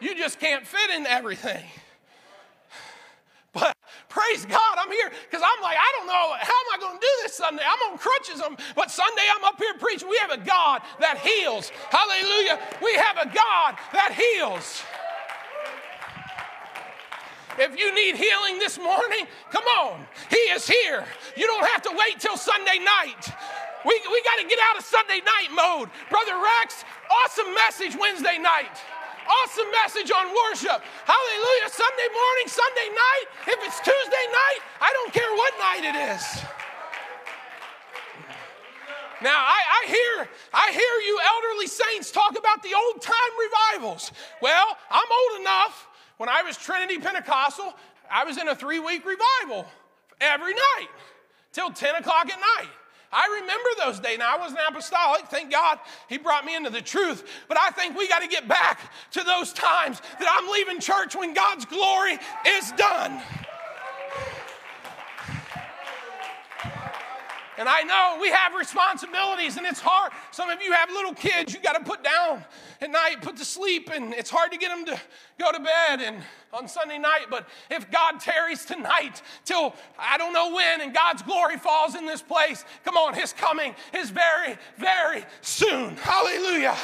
You 0.00 0.16
just 0.16 0.40
can't 0.40 0.66
fit 0.66 0.90
in 0.90 1.06
everything. 1.06 1.64
Praise 4.16 4.46
God, 4.46 4.74
I'm 4.78 4.90
here 4.90 5.12
because 5.28 5.44
I'm 5.44 5.62
like, 5.62 5.76
I 5.76 5.92
don't 5.98 6.06
know, 6.06 6.32
how 6.40 6.56
am 6.56 6.68
I 6.72 6.78
going 6.80 6.96
to 6.96 7.04
do 7.04 7.12
this 7.22 7.34
Sunday? 7.34 7.62
I'm 7.68 7.92
on 7.92 7.98
crutches, 7.98 8.40
um, 8.40 8.56
but 8.74 8.90
Sunday 8.90 9.28
I'm 9.36 9.44
up 9.44 9.58
here 9.58 9.74
preaching. 9.74 10.08
We 10.08 10.16
have 10.16 10.30
a 10.30 10.38
God 10.38 10.80
that 11.00 11.18
heals. 11.18 11.68
Hallelujah. 11.90 12.58
We 12.80 12.94
have 12.94 13.18
a 13.20 13.28
God 13.28 13.76
that 13.92 14.16
heals. 14.16 14.80
If 17.58 17.78
you 17.78 17.94
need 17.94 18.16
healing 18.16 18.58
this 18.58 18.78
morning, 18.78 19.26
come 19.50 19.64
on. 19.84 20.06
He 20.30 20.40
is 20.56 20.66
here. 20.66 21.04
You 21.36 21.46
don't 21.46 21.68
have 21.68 21.82
to 21.82 21.90
wait 21.92 22.18
till 22.18 22.38
Sunday 22.38 22.78
night. 22.80 23.20
We, 23.84 24.00
we 24.10 24.22
got 24.24 24.40
to 24.40 24.48
get 24.48 24.58
out 24.70 24.78
of 24.78 24.84
Sunday 24.84 25.20
night 25.20 25.52
mode. 25.52 25.90
Brother 26.08 26.40
Rex, 26.40 26.84
awesome 27.22 27.52
message 27.52 27.94
Wednesday 28.00 28.38
night. 28.38 28.80
Awesome 29.26 29.70
message 29.82 30.10
on 30.10 30.26
worship. 30.30 30.82
Hallelujah. 31.04 31.68
Sunday 31.68 32.08
morning, 32.14 32.46
Sunday 32.46 32.88
night. 32.94 33.26
If 33.46 33.58
it's 33.66 33.80
Tuesday 33.80 34.26
night, 34.30 34.60
I 34.80 34.90
don't 34.94 35.12
care 35.12 35.32
what 35.34 35.52
night 35.58 35.84
it 35.84 35.96
is. 36.14 36.24
Now, 39.22 39.34
I, 39.34 39.58
I, 39.66 39.86
hear, 39.88 40.28
I 40.52 40.72
hear 40.72 40.94
you 41.06 41.18
elderly 41.24 41.66
saints 41.66 42.10
talk 42.10 42.38
about 42.38 42.62
the 42.62 42.74
old 42.74 43.00
time 43.00 43.32
revivals. 43.40 44.12
Well, 44.42 44.66
I'm 44.90 45.08
old 45.10 45.40
enough. 45.40 45.88
When 46.18 46.28
I 46.28 46.42
was 46.42 46.56
Trinity 46.56 46.98
Pentecostal, 46.98 47.74
I 48.10 48.24
was 48.24 48.38
in 48.38 48.48
a 48.48 48.54
three 48.54 48.78
week 48.78 49.04
revival 49.04 49.66
every 50.20 50.54
night 50.54 50.88
till 51.52 51.70
10 51.70 51.96
o'clock 51.96 52.30
at 52.30 52.38
night. 52.38 52.70
I 53.12 53.40
remember 53.40 53.68
those 53.84 54.00
days. 54.00 54.18
Now, 54.18 54.36
I 54.36 54.38
wasn't 54.38 54.60
apostolic. 54.68 55.26
Thank 55.28 55.50
God 55.50 55.78
he 56.08 56.18
brought 56.18 56.44
me 56.44 56.56
into 56.56 56.70
the 56.70 56.82
truth. 56.82 57.28
But 57.48 57.58
I 57.58 57.70
think 57.70 57.96
we 57.96 58.08
got 58.08 58.22
to 58.22 58.28
get 58.28 58.48
back 58.48 58.92
to 59.12 59.22
those 59.22 59.52
times 59.52 60.00
that 60.18 60.28
I'm 60.28 60.50
leaving 60.52 60.80
church 60.80 61.14
when 61.14 61.34
God's 61.34 61.64
glory 61.64 62.18
is 62.46 62.72
done. 62.72 63.22
And 67.58 67.68
I 67.68 67.82
know 67.82 68.18
we 68.20 68.28
have 68.28 68.54
responsibilities 68.54 69.56
and 69.56 69.66
it's 69.66 69.80
hard. 69.80 70.12
Some 70.30 70.50
of 70.50 70.60
you 70.60 70.72
have 70.72 70.90
little 70.90 71.14
kids 71.14 71.54
you 71.54 71.60
got 71.60 71.72
to 71.72 71.84
put 71.84 72.04
down 72.04 72.44
at 72.80 72.90
night, 72.90 73.22
put 73.22 73.36
to 73.36 73.44
sleep, 73.44 73.90
and 73.92 74.12
it's 74.12 74.28
hard 74.28 74.52
to 74.52 74.58
get 74.58 74.68
them 74.68 74.84
to 74.86 75.00
go 75.38 75.52
to 75.52 75.58
bed 75.58 76.00
and 76.00 76.22
on 76.52 76.68
Sunday 76.68 76.98
night. 76.98 77.26
But 77.30 77.48
if 77.70 77.90
God 77.90 78.20
tarries 78.20 78.64
tonight 78.64 79.22
till 79.44 79.74
I 79.98 80.18
don't 80.18 80.32
know 80.32 80.54
when 80.54 80.82
and 80.82 80.94
God's 80.94 81.22
glory 81.22 81.56
falls 81.56 81.94
in 81.94 82.04
this 82.04 82.22
place, 82.22 82.64
come 82.84 82.96
on, 82.96 83.14
His 83.14 83.32
coming 83.32 83.74
is 83.94 84.10
very, 84.10 84.56
very 84.76 85.24
soon. 85.40 85.96
Hallelujah. 85.96 86.76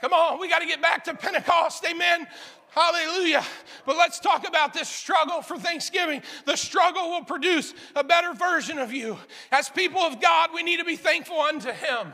Come 0.00 0.12
on, 0.12 0.40
we 0.40 0.48
got 0.48 0.60
to 0.60 0.66
get 0.66 0.80
back 0.80 1.04
to 1.04 1.14
Pentecost. 1.14 1.84
Amen. 1.88 2.26
Hallelujah. 2.70 3.44
But 3.88 3.96
let's 3.96 4.20
talk 4.20 4.46
about 4.46 4.74
this 4.74 4.86
struggle 4.86 5.40
for 5.40 5.58
Thanksgiving. 5.58 6.20
The 6.44 6.56
struggle 6.56 7.08
will 7.08 7.24
produce 7.24 7.72
a 7.96 8.04
better 8.04 8.34
version 8.34 8.76
of 8.76 8.92
you. 8.92 9.16
As 9.50 9.70
people 9.70 10.02
of 10.02 10.20
God, 10.20 10.50
we 10.54 10.62
need 10.62 10.76
to 10.76 10.84
be 10.84 10.96
thankful 10.96 11.40
unto 11.40 11.72
Him. 11.72 12.12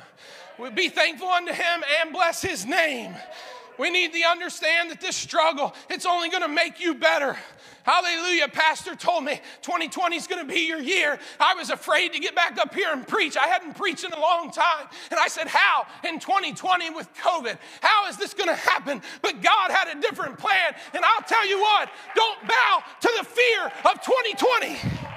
We 0.57 0.71
be 0.71 0.89
thankful 0.89 1.27
unto 1.27 1.53
Him 1.53 1.83
and 2.01 2.13
bless 2.13 2.41
His 2.41 2.65
name. 2.65 3.13
We 3.79 3.91
need 3.91 4.13
to 4.13 4.21
understand 4.23 4.91
that 4.91 5.01
this 5.01 5.17
struggle, 5.17 5.75
it's 5.91 6.07
only 6.07 6.31
going 6.31 6.43
to 6.43 6.49
make 6.49 6.81
you 6.81 6.95
better. 6.95 7.37
Hallelujah. 7.85 8.49
Pastor 8.49 8.95
told 8.95 9.25
me 9.25 9.41
2020 9.61 10.17
is 10.17 10.27
going 10.27 10.47
to 10.47 10.51
be 10.51 10.61
your 10.61 10.81
year. 10.81 11.19
I 11.39 11.55
was 11.55 11.69
afraid 11.69 12.15
to 12.15 12.19
get 12.19 12.35
back 12.35 12.59
up 12.59 12.75
here 12.75 12.89
and 12.91 13.07
preach. 13.07 13.37
I 13.37 13.47
hadn't 13.47 13.75
preached 13.75 14.05
in 14.05 14.13
a 14.13 14.21
long 14.21 14.51
time. 14.51 14.87
And 15.11 15.21
I 15.21 15.29
said, 15.29 15.49
How 15.49 15.87
in 16.09 16.19
2020 16.19 16.91
with 16.91 17.13
COVID? 17.15 17.59
How 17.83 18.09
is 18.09 18.17
this 18.17 18.33
going 18.33 18.49
to 18.49 18.55
happen? 18.55 19.03
But 19.21 19.43
God 19.43 19.71
had 19.71 19.95
a 19.95 20.01
different 20.01 20.39
plan. 20.39 20.75
And 20.95 21.05
I'll 21.05 21.23
tell 21.27 21.47
you 21.47 21.61
what, 21.61 21.91
don't 22.15 22.49
bow 22.49 22.83
to 23.03 23.13
the 23.19 23.25
fear 23.25 23.67
of 23.85 24.01
2020. 24.01 25.14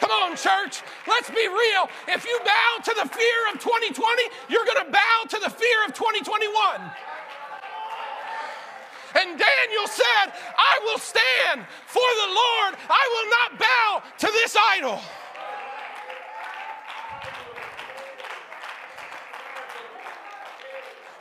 Come 0.00 0.10
on, 0.10 0.36
church. 0.36 0.82
Let's 1.06 1.30
be 1.30 1.46
real. 1.46 1.88
If 2.08 2.24
you 2.24 2.40
bow 2.42 2.82
to 2.84 2.94
the 3.02 3.08
fear 3.08 3.52
of 3.52 3.60
2020, 3.60 4.22
you're 4.48 4.64
going 4.64 4.86
to 4.86 4.90
bow 4.90 5.24
to 5.28 5.38
the 5.38 5.50
fear 5.50 5.84
of 5.86 5.92
2021. 5.94 6.80
And 9.14 9.38
Daniel 9.38 9.86
said, 9.86 10.32
I 10.56 10.80
will 10.84 10.98
stand 10.98 11.66
for 11.86 12.00
the 12.00 12.28
Lord. 12.28 12.74
I 12.88 13.04
will 13.12 13.30
not 13.30 13.60
bow 13.60 14.02
to 14.18 14.26
this 14.26 14.56
idol. 14.76 15.00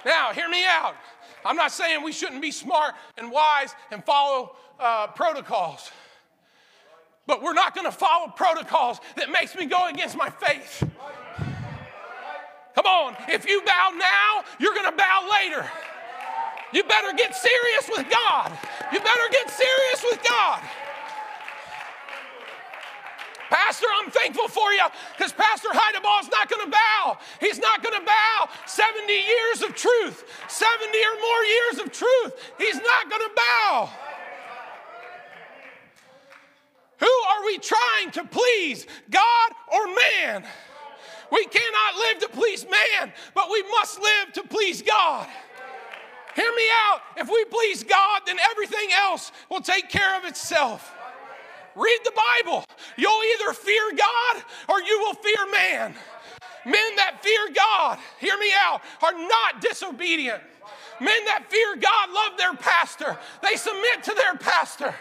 Now, 0.05 0.31
hear 0.31 0.49
me 0.49 0.65
out. 0.65 0.95
I'm 1.43 1.55
not 1.55 1.71
saying 1.71 2.03
we 2.03 2.11
shouldn't 2.11 2.41
be 2.41 2.51
smart 2.51 2.95
and 3.17 3.31
wise 3.31 3.75
and 3.91 4.03
follow 4.05 4.55
uh, 4.79 5.07
protocols. 5.07 5.91
But 7.29 7.43
we're 7.43 7.53
not 7.53 7.75
going 7.75 7.85
to 7.85 7.91
follow 7.91 8.27
protocols 8.29 8.99
that 9.15 9.29
makes 9.29 9.55
me 9.55 9.67
go 9.67 9.87
against 9.87 10.17
my 10.17 10.31
faith. 10.31 10.83
Come 12.73 12.85
on, 12.87 13.15
if 13.27 13.47
you 13.47 13.61
bow 13.61 13.93
now, 13.95 14.43
you're 14.57 14.73
going 14.73 14.89
to 14.89 14.97
bow 14.97 15.29
later. 15.29 15.69
You 16.73 16.81
better 16.85 17.15
get 17.15 17.35
serious 17.35 17.87
with 17.87 18.09
God. 18.09 18.51
You 18.91 18.99
better 18.99 19.29
get 19.29 19.47
serious 19.47 20.03
with 20.09 20.27
God. 20.27 20.59
Pastor, 23.51 23.85
I'm 24.01 24.09
thankful 24.09 24.47
for 24.47 24.73
you 24.73 24.87
because 25.15 25.31
Pastor 25.31 25.69
is 25.69 26.29
not 26.29 26.49
going 26.49 26.65
to 26.65 26.71
bow. 26.71 27.17
He's 27.39 27.59
not 27.59 27.83
going 27.83 27.99
to 27.99 28.05
bow 28.05 28.49
70 28.65 29.13
years 29.13 29.61
of 29.61 29.75
truth, 29.75 30.25
70 30.47 30.97
or 30.97 31.21
more 31.21 31.43
years 31.45 31.85
of 31.85 31.91
truth. 31.91 32.53
He's 32.57 32.77
not 32.77 33.07
going 33.07 33.21
to 33.21 33.35
bow. 33.35 33.89
Who 36.99 37.05
are 37.05 37.45
we 37.45 37.57
trying 37.57 38.11
to 38.11 38.25
please, 38.25 38.85
God 39.09 39.51
or 39.73 39.87
man? 39.87 40.43
We 41.31 41.45
cannot 41.45 41.95
live 41.95 42.19
to 42.19 42.29
please 42.29 42.65
man, 42.65 43.13
but 43.33 43.49
we 43.51 43.63
must 43.71 44.01
live 44.01 44.33
to 44.33 44.43
please 44.43 44.81
God. 44.81 45.27
Hear 46.35 46.51
me 46.55 46.63
out. 46.89 47.01
If 47.17 47.27
we 47.29 47.45
please 47.45 47.83
God, 47.83 48.21
then 48.25 48.37
everything 48.51 48.89
else 48.93 49.31
will 49.49 49.61
take 49.61 49.89
care 49.89 50.17
of 50.17 50.25
itself. 50.25 50.93
Read 51.75 51.99
the 52.03 52.11
Bible. 52.11 52.65
You'll 52.97 53.23
either 53.35 53.53
fear 53.53 53.91
God 53.97 54.43
or 54.67 54.81
you 54.81 54.99
will 54.99 55.13
fear 55.15 55.51
man. 55.51 55.95
Men 56.65 56.95
that 56.97 57.23
fear 57.23 57.53
God, 57.55 57.99
hear 58.19 58.37
me 58.37 58.51
out, 58.65 58.81
are 59.01 59.13
not 59.13 59.61
disobedient. 59.61 60.41
Men 60.99 61.25
that 61.25 61.45
fear 61.49 61.75
God 61.77 62.09
love 62.11 62.37
their 62.37 62.53
pastor, 62.53 63.17
they 63.41 63.55
submit 63.55 64.03
to 64.03 64.13
their 64.13 64.35
pastor. 64.35 64.93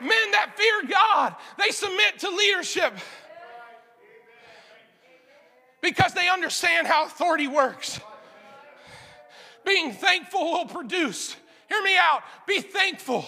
Men 0.00 0.30
that 0.32 0.52
fear 0.56 0.88
God, 0.88 1.34
they 1.58 1.70
submit 1.70 2.20
to 2.20 2.30
leadership 2.30 2.92
because 5.80 6.12
they 6.12 6.28
understand 6.28 6.86
how 6.86 7.06
authority 7.06 7.46
works. 7.46 8.00
Being 9.64 9.92
thankful 9.92 10.52
will 10.52 10.66
produce, 10.66 11.36
hear 11.68 11.82
me 11.82 11.96
out, 11.96 12.22
be 12.46 12.60
thankful. 12.60 13.24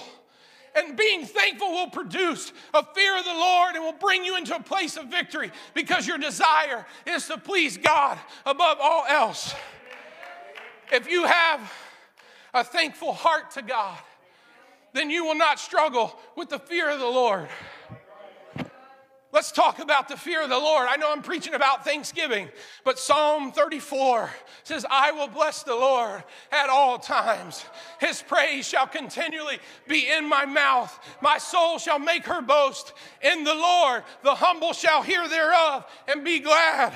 And 0.74 0.96
being 0.96 1.26
thankful 1.26 1.68
will 1.68 1.90
produce 1.90 2.52
a 2.72 2.84
fear 2.94 3.18
of 3.18 3.24
the 3.24 3.32
Lord 3.32 3.74
and 3.74 3.84
will 3.84 3.92
bring 3.92 4.24
you 4.24 4.36
into 4.36 4.54
a 4.54 4.62
place 4.62 4.96
of 4.96 5.06
victory 5.06 5.50
because 5.74 6.06
your 6.06 6.18
desire 6.18 6.86
is 7.06 7.26
to 7.26 7.38
please 7.38 7.76
God 7.76 8.18
above 8.46 8.78
all 8.80 9.04
else. 9.06 9.52
If 10.92 11.10
you 11.10 11.24
have 11.24 11.72
a 12.54 12.62
thankful 12.62 13.12
heart 13.12 13.50
to 13.52 13.62
God, 13.62 13.98
then 14.92 15.10
you 15.10 15.24
will 15.24 15.34
not 15.34 15.58
struggle 15.58 16.18
with 16.36 16.48
the 16.48 16.58
fear 16.58 16.90
of 16.90 16.98
the 16.98 17.06
Lord. 17.06 17.48
Let's 19.32 19.52
talk 19.52 19.78
about 19.78 20.08
the 20.08 20.16
fear 20.16 20.42
of 20.42 20.48
the 20.48 20.58
Lord. 20.58 20.88
I 20.90 20.96
know 20.96 21.12
I'm 21.12 21.22
preaching 21.22 21.54
about 21.54 21.84
Thanksgiving, 21.84 22.48
but 22.84 22.98
Psalm 22.98 23.52
34 23.52 24.28
says, 24.64 24.84
I 24.90 25.12
will 25.12 25.28
bless 25.28 25.62
the 25.62 25.74
Lord 25.74 26.24
at 26.50 26.68
all 26.68 26.98
times. 26.98 27.64
His 28.00 28.22
praise 28.22 28.66
shall 28.66 28.88
continually 28.88 29.60
be 29.86 30.10
in 30.10 30.28
my 30.28 30.46
mouth. 30.46 30.98
My 31.22 31.38
soul 31.38 31.78
shall 31.78 32.00
make 32.00 32.26
her 32.26 32.42
boast 32.42 32.92
in 33.22 33.44
the 33.44 33.54
Lord. 33.54 34.02
The 34.24 34.34
humble 34.34 34.72
shall 34.72 35.00
hear 35.00 35.28
thereof 35.28 35.86
and 36.08 36.24
be 36.24 36.40
glad. 36.40 36.92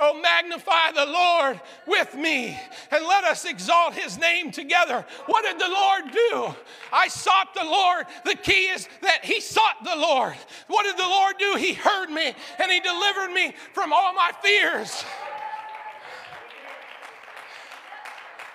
Oh, 0.00 0.20
magnify 0.20 0.92
the 0.92 1.06
Lord 1.06 1.60
with 1.86 2.14
me 2.14 2.58
and 2.90 3.04
let 3.06 3.24
us 3.24 3.44
exalt 3.44 3.94
his 3.94 4.18
name 4.18 4.50
together. 4.50 5.04
What 5.26 5.44
did 5.44 5.58
the 5.58 5.72
Lord 5.72 6.04
do? 6.12 6.54
I 6.92 7.08
sought 7.08 7.54
the 7.54 7.64
Lord. 7.64 8.06
The 8.24 8.34
key 8.34 8.68
is 8.68 8.88
that 9.02 9.24
he 9.24 9.40
sought 9.40 9.84
the 9.84 9.96
Lord. 9.96 10.34
What 10.66 10.84
did 10.84 10.96
the 10.96 11.08
Lord 11.08 11.36
do? 11.38 11.56
He 11.58 11.74
heard 11.74 12.10
me 12.10 12.34
and 12.58 12.70
he 12.70 12.80
delivered 12.80 13.32
me 13.32 13.54
from 13.72 13.92
all 13.92 14.12
my 14.14 14.32
fears. 14.42 15.04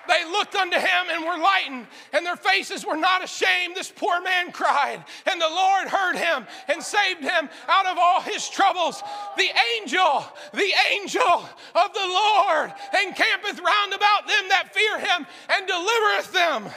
They 0.09 0.25
looked 0.25 0.55
unto 0.55 0.77
him 0.77 1.05
and 1.11 1.23
were 1.23 1.37
lightened, 1.37 1.85
and 2.13 2.25
their 2.25 2.35
faces 2.35 2.83
were 2.83 2.97
not 2.97 3.23
ashamed. 3.23 3.75
This 3.75 3.93
poor 3.95 4.19
man 4.21 4.51
cried, 4.51 5.05
and 5.27 5.39
the 5.39 5.47
Lord 5.47 5.87
heard 5.87 6.15
him 6.15 6.47
and 6.67 6.81
saved 6.81 7.21
him 7.21 7.47
out 7.67 7.85
of 7.85 7.99
all 7.99 8.19
his 8.19 8.49
troubles. 8.49 9.03
The 9.37 9.49
angel, 9.77 10.25
the 10.51 10.73
angel 10.91 11.47
of 11.75 11.93
the 11.93 12.07
Lord 12.07 12.73
encampeth 13.05 13.59
round 13.59 13.93
about 13.93 14.27
them 14.27 14.49
that 14.49 14.73
fear 14.73 14.97
him 14.97 15.27
and 15.47 15.67
delivereth 15.67 16.33
them. 16.33 16.73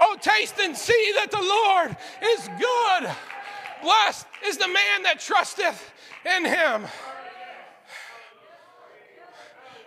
Oh, 0.00 0.16
taste 0.20 0.54
and 0.62 0.76
see 0.76 1.12
that 1.16 1.32
the 1.32 1.42
Lord 1.42 1.96
is 2.22 2.48
good. 2.60 3.10
Blessed 3.82 4.26
is 4.46 4.56
the 4.56 4.68
man 4.68 5.02
that 5.02 5.18
trusteth 5.18 5.92
in 6.24 6.44
him. 6.44 6.84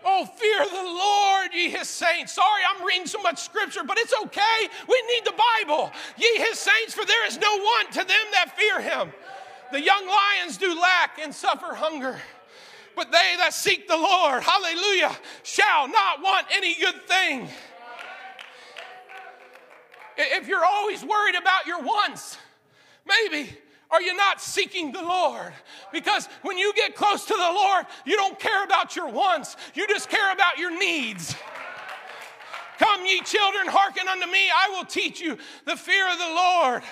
Oh, 0.05 0.25
fear 0.25 0.65
the 0.65 0.83
Lord, 0.83 1.49
ye 1.53 1.69
his 1.69 1.87
saints. 1.87 2.33
Sorry, 2.33 2.61
I'm 2.69 2.85
reading 2.85 3.07
so 3.07 3.21
much 3.21 3.39
scripture, 3.39 3.83
but 3.85 3.97
it's 3.97 4.13
okay. 4.23 4.69
We 4.87 5.01
need 5.13 5.25
the 5.25 5.33
Bible. 5.59 5.91
Ye 6.17 6.37
his 6.37 6.57
saints, 6.57 6.93
for 6.93 7.05
there 7.05 7.27
is 7.27 7.37
no 7.37 7.47
want 7.57 7.91
to 7.91 7.99
them 7.99 8.25
that 8.31 8.57
fear 8.57 8.79
him. 8.79 9.11
The 9.71 9.81
young 9.81 10.07
lions 10.07 10.57
do 10.57 10.79
lack 10.79 11.19
and 11.21 11.33
suffer 11.33 11.75
hunger, 11.75 12.19
but 12.95 13.11
they 13.11 13.35
that 13.37 13.53
seek 13.53 13.87
the 13.87 13.97
Lord, 13.97 14.41
hallelujah, 14.41 15.15
shall 15.43 15.87
not 15.87 16.21
want 16.21 16.47
any 16.51 16.75
good 16.75 17.01
thing. 17.07 17.47
If 20.17 20.47
you're 20.47 20.65
always 20.65 21.03
worried 21.03 21.35
about 21.35 21.65
your 21.65 21.81
wants, 21.81 22.37
maybe 23.05 23.57
are 23.91 24.01
you 24.01 24.15
not 24.15 24.41
seeking 24.41 24.91
the 24.91 25.01
Lord? 25.01 25.51
Because 25.91 26.27
when 26.43 26.57
you 26.57 26.73
get 26.73 26.95
close 26.95 27.25
to 27.25 27.33
the 27.33 27.39
Lord, 27.39 27.85
you 28.05 28.15
don't 28.15 28.39
care 28.39 28.63
about 28.63 28.95
your 28.95 29.09
wants, 29.09 29.55
you 29.73 29.87
just 29.87 30.09
care 30.09 30.31
about 30.31 30.57
your 30.57 30.77
needs. 30.77 31.35
Come, 32.77 33.05
ye 33.05 33.21
children, 33.21 33.67
hearken 33.67 34.07
unto 34.07 34.25
me, 34.31 34.49
I 34.49 34.69
will 34.69 34.85
teach 34.85 35.19
you 35.19 35.37
the 35.65 35.75
fear 35.75 36.07
of 36.09 36.17
the 36.17 36.23
Lord. 36.23 36.83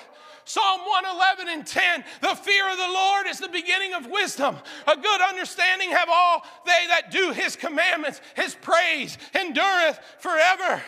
Psalm 0.44 0.80
111 0.82 1.50
and 1.50 1.68
10 1.68 2.04
The 2.22 2.36
fear 2.36 2.70
of 2.70 2.78
the 2.78 2.88
Lord 2.88 3.28
is 3.28 3.38
the 3.40 3.50
beginning 3.50 3.94
of 3.94 4.08
wisdom. 4.08 4.56
A 4.88 4.96
good 4.96 5.22
understanding 5.22 5.92
have 5.92 6.08
all 6.10 6.46
they 6.66 6.88
that 6.88 7.12
do 7.12 7.32
his 7.32 7.56
commandments. 7.56 8.22
His 8.36 8.56
praise 8.56 9.18
endureth 9.36 10.00
forever. 10.20 10.82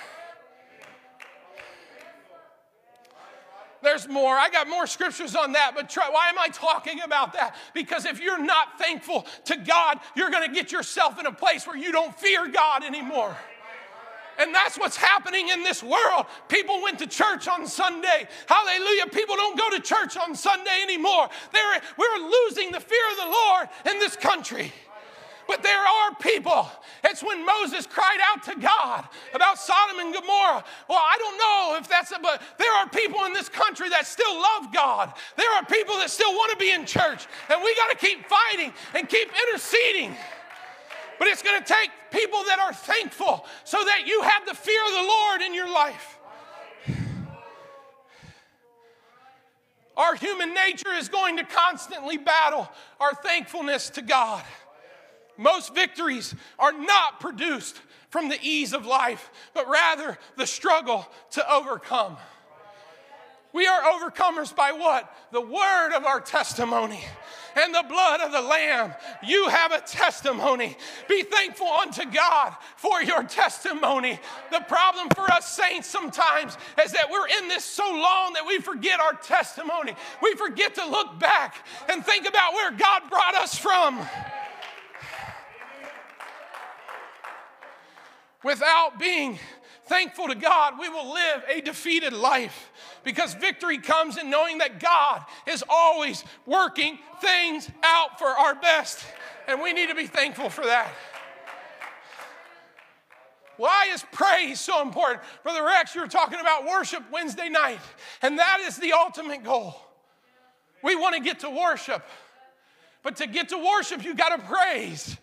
There's 3.82 4.08
more. 4.08 4.36
I 4.36 4.50
got 4.50 4.68
more 4.68 4.88
scriptures 4.88 5.36
on 5.36 5.54
that, 5.54 5.74
but 5.76 5.89
try, 5.89 6.10
why 6.10 6.30
am 6.30 6.38
I 6.38 6.48
talking 6.50 7.02
about 7.02 7.34
that? 7.34 7.56
Because 7.74 8.06
if 8.06 8.22
you're 8.22 8.44
not 8.44 8.78
thankful 8.78 9.26
to 9.46 9.58
God, 9.58 10.00
you're 10.15 10.30
going 10.30 10.48
to 10.48 10.54
get 10.54 10.72
yourself 10.72 11.20
in 11.20 11.26
a 11.26 11.32
place 11.32 11.65
where 11.65 11.78
you 11.78 11.92
don't 11.92 12.18
fear 12.20 12.48
God 12.48 12.84
anymore. 12.84 13.36
And 14.39 14.56
that's 14.56 14.80
what's 14.80 14.96
happening 14.96 15.50
in 15.50 15.63
this 15.63 15.84
world. 15.84 16.26
People 16.48 16.82
went 16.82 16.98
to 17.00 17.08
church 17.08 17.50
on 17.50 17.68
Sunday. 17.68 18.28
Hallelujah. 18.48 19.08
People 19.08 19.36
don't 19.36 19.58
go 19.58 19.70
to 19.70 19.82
church 19.82 20.15
on 20.15 20.34
Sunday 20.34 20.80
anymore. 20.82 21.28
They're, 21.52 21.82
we're 21.98 22.30
losing 22.48 22.72
the 22.72 22.80
fear 22.80 23.04
of 23.12 23.18
the 23.18 23.26
Lord 23.26 23.70
in 23.92 24.00
this 24.00 24.15
country. 24.15 24.72
But 25.50 25.64
there 25.64 25.82
are 25.82 26.14
people. 26.22 26.70
It's 27.04 27.24
when 27.24 27.44
Moses 27.44 27.88
cried 27.88 28.20
out 28.32 28.44
to 28.44 28.56
God 28.60 29.04
about 29.34 29.58
Sodom 29.58 29.98
and 29.98 30.14
Gomorrah. 30.14 30.64
Well, 30.88 31.00
I 31.02 31.18
don't 31.18 31.38
know 31.40 31.78
if 31.82 31.90
that's, 31.90 32.12
a, 32.12 32.20
but 32.22 32.40
there 32.60 32.72
are 32.76 32.88
people 32.88 33.26
in 33.26 33.34
this 33.34 33.50
country 33.50 33.90
that 33.90 34.06
still 34.06 34.36
love 34.36 34.72
God. 34.72 35.12
There 35.38 35.52
are 35.56 35.66
people 35.66 35.96
that 35.98 36.12
still 36.12 36.32
want 36.34 36.52
to 36.52 36.58
be 36.58 36.70
in 36.70 36.86
church. 36.86 37.26
And 37.50 37.64
we 37.64 37.76
got 37.76 37.90
to 37.90 37.98
keep 37.98 38.28
fighting 38.28 38.72
and 38.94 39.10
keep 39.10 39.28
interceding. 39.48 40.16
But 41.18 41.30
it's 41.30 41.42
going 41.42 41.60
to 41.60 41.66
take 41.66 41.90
people 42.12 42.44
that 42.44 42.60
are 42.60 42.72
thankful 42.72 43.44
so 43.64 43.84
that 43.84 44.06
you 44.06 44.22
have 44.22 44.46
the 44.46 44.54
fear 44.54 44.82
of 44.86 44.92
the 44.92 45.02
Lord 45.02 45.42
in 45.42 45.56
your 45.56 45.74
life. 45.74 46.20
Our 49.98 50.14
human 50.14 50.54
nature 50.54 50.94
is 50.94 51.10
going 51.10 51.38
to 51.38 51.44
constantly 51.44 52.18
battle 52.20 52.70
our 53.00 53.16
thankfulness 53.16 53.90
to 53.92 54.04
God. 54.04 54.44
Most 55.39 55.73
victories 55.73 56.36
are 56.60 56.73
not 56.73 57.21
produced 57.21 57.82
from 58.10 58.28
the 58.28 58.38
ease 58.41 58.73
of 58.73 58.86
life, 58.86 59.32
but 59.54 59.69
rather 59.69 60.17
the 60.36 60.45
struggle 60.45 61.08
to 61.32 61.52
overcome. 61.52 62.17
We 63.54 63.65
are 63.65 63.82
overcomers 63.82 64.54
by 64.54 64.73
what? 64.73 65.12
The 65.32 65.41
word 65.41 65.95
of 65.95 66.06
our 66.06 66.19
testimony 66.19 66.99
and 67.56 67.73
the 67.73 67.86
blood 67.88 68.19
of 68.19 68.34
the 68.34 68.41
Lamb. 68.41 68.93
You 69.23 69.47
have 69.47 69.71
a 69.71 69.80
testimony. 69.80 70.75
Be 71.08 71.23
thankful 71.23 71.67
unto 71.67 72.06
God 72.06 72.56
for 72.75 73.02
your 73.02 73.23
testimony. 73.23 74.19
The 74.52 74.60
problem 74.67 75.08
for 75.15 75.32
us 75.32 75.56
saints 75.56 75.88
sometimes 75.88 76.58
is 76.84 76.91
that 76.91 77.10
we're 77.10 77.28
in 77.41 77.47
this 77.47 77.63
so 77.63 77.86
long 77.86 78.34
that 78.34 78.45
we 78.45 78.60
forget 78.60 78.99
our 78.99 79.13
testimony. 79.13 79.95
We 80.21 80.36
forget 80.36 80.75
to 80.75 80.86
look 80.86 81.17
back 81.17 81.65
and 81.88 82.06
think 82.06 82.28
about 82.28 82.54
where 82.54 82.71
God 82.71 83.04
brought 83.10 83.36
us 83.36 83.58
from. 83.58 84.06
Without 88.43 88.97
being 88.99 89.38
thankful 89.88 90.28
to 90.28 90.36
God, 90.36 90.80
we 90.80 90.88
will 90.88 91.13
live 91.13 91.43
a 91.49 91.62
defeated 91.62 92.13
life 92.13 92.71
because 93.04 93.34
victory 93.34 93.80
comes 93.80 94.17
in 94.17 94.30
knowing 94.30 94.60
that 94.60 94.80
God 94.80 95.25
is 95.47 95.63
always 95.67 96.23
working 96.45 96.99
things 97.21 97.69
out 97.84 98.17
for 98.17 98.28
our 98.28 98.56
best. 98.56 99.04
And 99.47 99.62
we 99.62 99.73
need 99.73 99.89
to 99.89 99.95
be 99.95 100.08
thankful 100.08 100.49
for 100.49 100.65
that. 100.65 100.91
Why 103.58 103.89
is 103.91 104.06
praise 104.13 104.62
so 104.62 104.82
important? 104.82 105.19
Brother 105.43 105.65
Rex, 105.65 105.93
you 105.93 105.99
were 105.99 106.08
talking 106.08 106.39
about 106.39 106.65
worship 106.65 107.04
Wednesday 107.12 107.49
night, 107.49 107.82
and 108.21 108.39
that 108.39 108.62
is 108.62 108.78
the 108.78 108.93
ultimate 108.93 109.43
goal. 109.43 109.75
We 110.82 110.95
want 110.95 111.15
to 111.15 111.21
get 111.21 111.39
to 111.41 111.49
worship, 111.49 112.08
but 113.04 113.17
to 113.17 113.28
get 113.28 113.49
to 113.49 113.58
worship, 113.58 114.06
you 114.06 114.15
got 114.15 114.30
to 114.30 114.47
praise. 114.47 115.17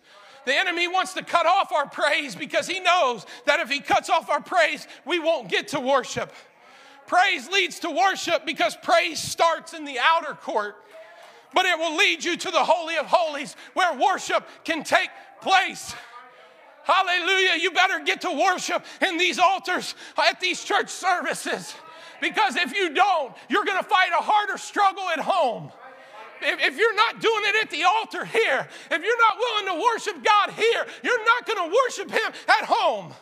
The 0.47 0.55
enemy 0.55 0.87
wants 0.87 1.11
to 1.15 1.23
cut 1.25 1.45
off 1.45 1.73
our 1.73 1.89
praise 1.89 2.33
because 2.33 2.67
he 2.67 2.79
knows 2.79 3.25
that 3.47 3.59
if 3.59 3.69
he 3.69 3.81
cuts 3.81 4.09
off 4.09 4.29
our 4.29 4.39
praise, 4.39 4.87
we 5.03 5.19
won't 5.19 5.49
get 5.49 5.67
to 5.69 5.79
worship. 5.81 6.31
Praise 7.05 7.49
leads 7.49 7.79
to 7.79 7.89
worship 7.89 8.45
because 8.45 8.77
praise 8.81 9.19
starts 9.19 9.73
in 9.73 9.83
the 9.83 9.99
outer 9.99 10.35
court, 10.35 10.77
but 11.53 11.65
it 11.65 11.77
will 11.77 11.97
lead 11.97 12.23
you 12.23 12.37
to 12.37 12.49
the 12.49 12.63
Holy 12.63 12.95
of 12.95 13.07
Holies 13.07 13.57
where 13.73 13.93
worship 13.99 14.47
can 14.63 14.85
take 14.85 15.09
place. 15.41 15.93
Hallelujah. 16.85 17.59
You 17.59 17.71
better 17.71 17.99
get 18.05 18.21
to 18.21 18.31
worship 18.31 18.85
in 19.05 19.17
these 19.17 19.39
altars 19.39 19.95
at 20.17 20.39
these 20.39 20.63
church 20.63 20.87
services 20.87 21.75
because 22.21 22.55
if 22.55 22.73
you 22.73 22.93
don't, 22.93 23.35
you're 23.49 23.65
going 23.65 23.83
to 23.83 23.89
fight 23.89 24.11
a 24.17 24.23
harder 24.23 24.57
struggle 24.57 25.09
at 25.09 25.19
home 25.19 25.73
if, 26.41 26.59
if 26.61 26.77
you're 26.77 26.95
not 26.95 27.21
doing 27.21 27.43
it 27.45 27.63
at 27.63 27.71
the 27.71 27.83
altar 27.83 28.25
here, 28.25 28.67
if 28.91 29.03
you're 29.03 29.19
not 29.19 29.37
willing 29.37 29.75
to 29.75 29.83
worship 29.83 30.23
God 30.23 30.51
here, 30.51 30.85
you're 31.03 31.25
not 31.25 31.45
going 31.45 31.69
to 31.69 31.75
worship 31.85 32.11
Him 32.11 32.33
at 32.47 32.65
home. 32.65 33.13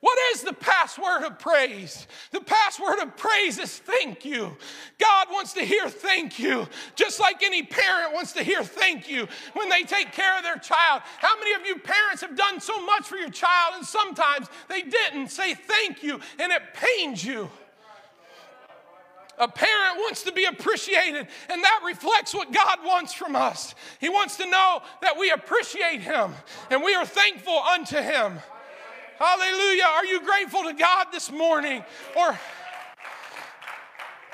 What 0.00 0.18
is 0.32 0.40
the 0.42 0.54
password 0.54 1.24
of 1.24 1.38
praise? 1.38 2.06
The 2.30 2.40
password 2.40 3.00
of 3.00 3.18
praise 3.18 3.58
is 3.58 3.78
thank 3.78 4.24
you. 4.24 4.56
God 4.98 5.26
wants 5.30 5.52
to 5.54 5.60
hear 5.60 5.90
thank 5.90 6.38
you, 6.38 6.66
just 6.94 7.20
like 7.20 7.42
any 7.42 7.62
parent 7.62 8.14
wants 8.14 8.32
to 8.32 8.42
hear 8.42 8.64
thank 8.64 9.10
you 9.10 9.28
when 9.52 9.68
they 9.68 9.82
take 9.82 10.12
care 10.12 10.38
of 10.38 10.42
their 10.42 10.56
child. 10.56 11.02
How 11.18 11.38
many 11.38 11.52
of 11.52 11.66
you 11.66 11.78
parents 11.78 12.22
have 12.22 12.34
done 12.34 12.60
so 12.60 12.82
much 12.86 13.06
for 13.06 13.16
your 13.16 13.28
child 13.28 13.74
and 13.76 13.84
sometimes 13.86 14.46
they 14.68 14.80
didn't 14.80 15.28
say 15.28 15.52
thank 15.52 16.02
you 16.02 16.18
and 16.38 16.50
it 16.50 16.62
pains 16.72 17.22
you? 17.22 17.50
A 19.40 19.48
parent 19.48 19.96
wants 19.96 20.22
to 20.24 20.32
be 20.32 20.44
appreciated, 20.44 21.26
and 21.48 21.64
that 21.64 21.80
reflects 21.84 22.34
what 22.34 22.52
God 22.52 22.80
wants 22.84 23.14
from 23.14 23.34
us. 23.34 23.74
He 23.98 24.10
wants 24.10 24.36
to 24.36 24.44
know 24.44 24.82
that 25.00 25.18
we 25.18 25.30
appreciate 25.30 26.02
Him 26.02 26.34
and 26.70 26.82
we 26.82 26.94
are 26.94 27.06
thankful 27.06 27.58
unto 27.58 27.96
Him. 27.96 28.38
Hallelujah. 29.18 29.84
Are 29.84 30.04
you 30.04 30.22
grateful 30.24 30.64
to 30.64 30.74
God 30.74 31.06
this 31.12 31.32
morning? 31.32 31.82
Or 32.16 32.38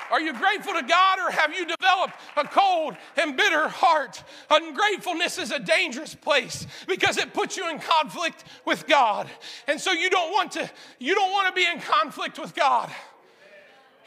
are 0.09 0.21
you 0.21 0.33
grateful 0.33 0.73
to 0.73 0.83
God 0.83 1.19
or 1.19 1.31
have 1.31 1.53
you 1.53 1.65
developed 1.65 2.13
a 2.37 2.45
cold 2.45 2.95
and 3.17 3.35
bitter 3.35 3.67
heart? 3.67 4.23
Ungratefulness 4.49 5.37
is 5.37 5.51
a 5.51 5.59
dangerous 5.59 6.15
place 6.15 6.65
because 6.87 7.17
it 7.17 7.33
puts 7.33 7.57
you 7.57 7.69
in 7.69 7.79
conflict 7.79 8.45
with 8.65 8.87
God. 8.87 9.29
And 9.67 9.79
so 9.79 9.91
you 9.91 10.09
don't 10.09 10.31
want 10.31 10.53
to 10.53 10.69
you 10.99 11.15
don't 11.15 11.31
want 11.31 11.47
to 11.47 11.53
be 11.53 11.65
in 11.65 11.81
conflict 11.81 12.39
with 12.39 12.55
God. 12.55 12.89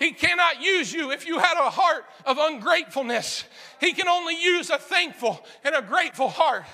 He 0.01 0.13
cannot 0.13 0.63
use 0.63 0.93
you 0.93 1.11
if 1.13 1.27
you 1.27 1.39
had 1.39 1.59
a 1.59 1.69
heart 1.69 2.07
of 2.25 2.39
ungratefulness. 2.41 3.45
He 3.81 3.93
can 3.93 4.09
only 4.09 4.35
use 4.35 4.71
a 4.71 4.79
thankful 4.79 5.45
and 5.63 5.75
a 5.75 5.83
grateful 5.83 6.31
heart. 6.31 6.65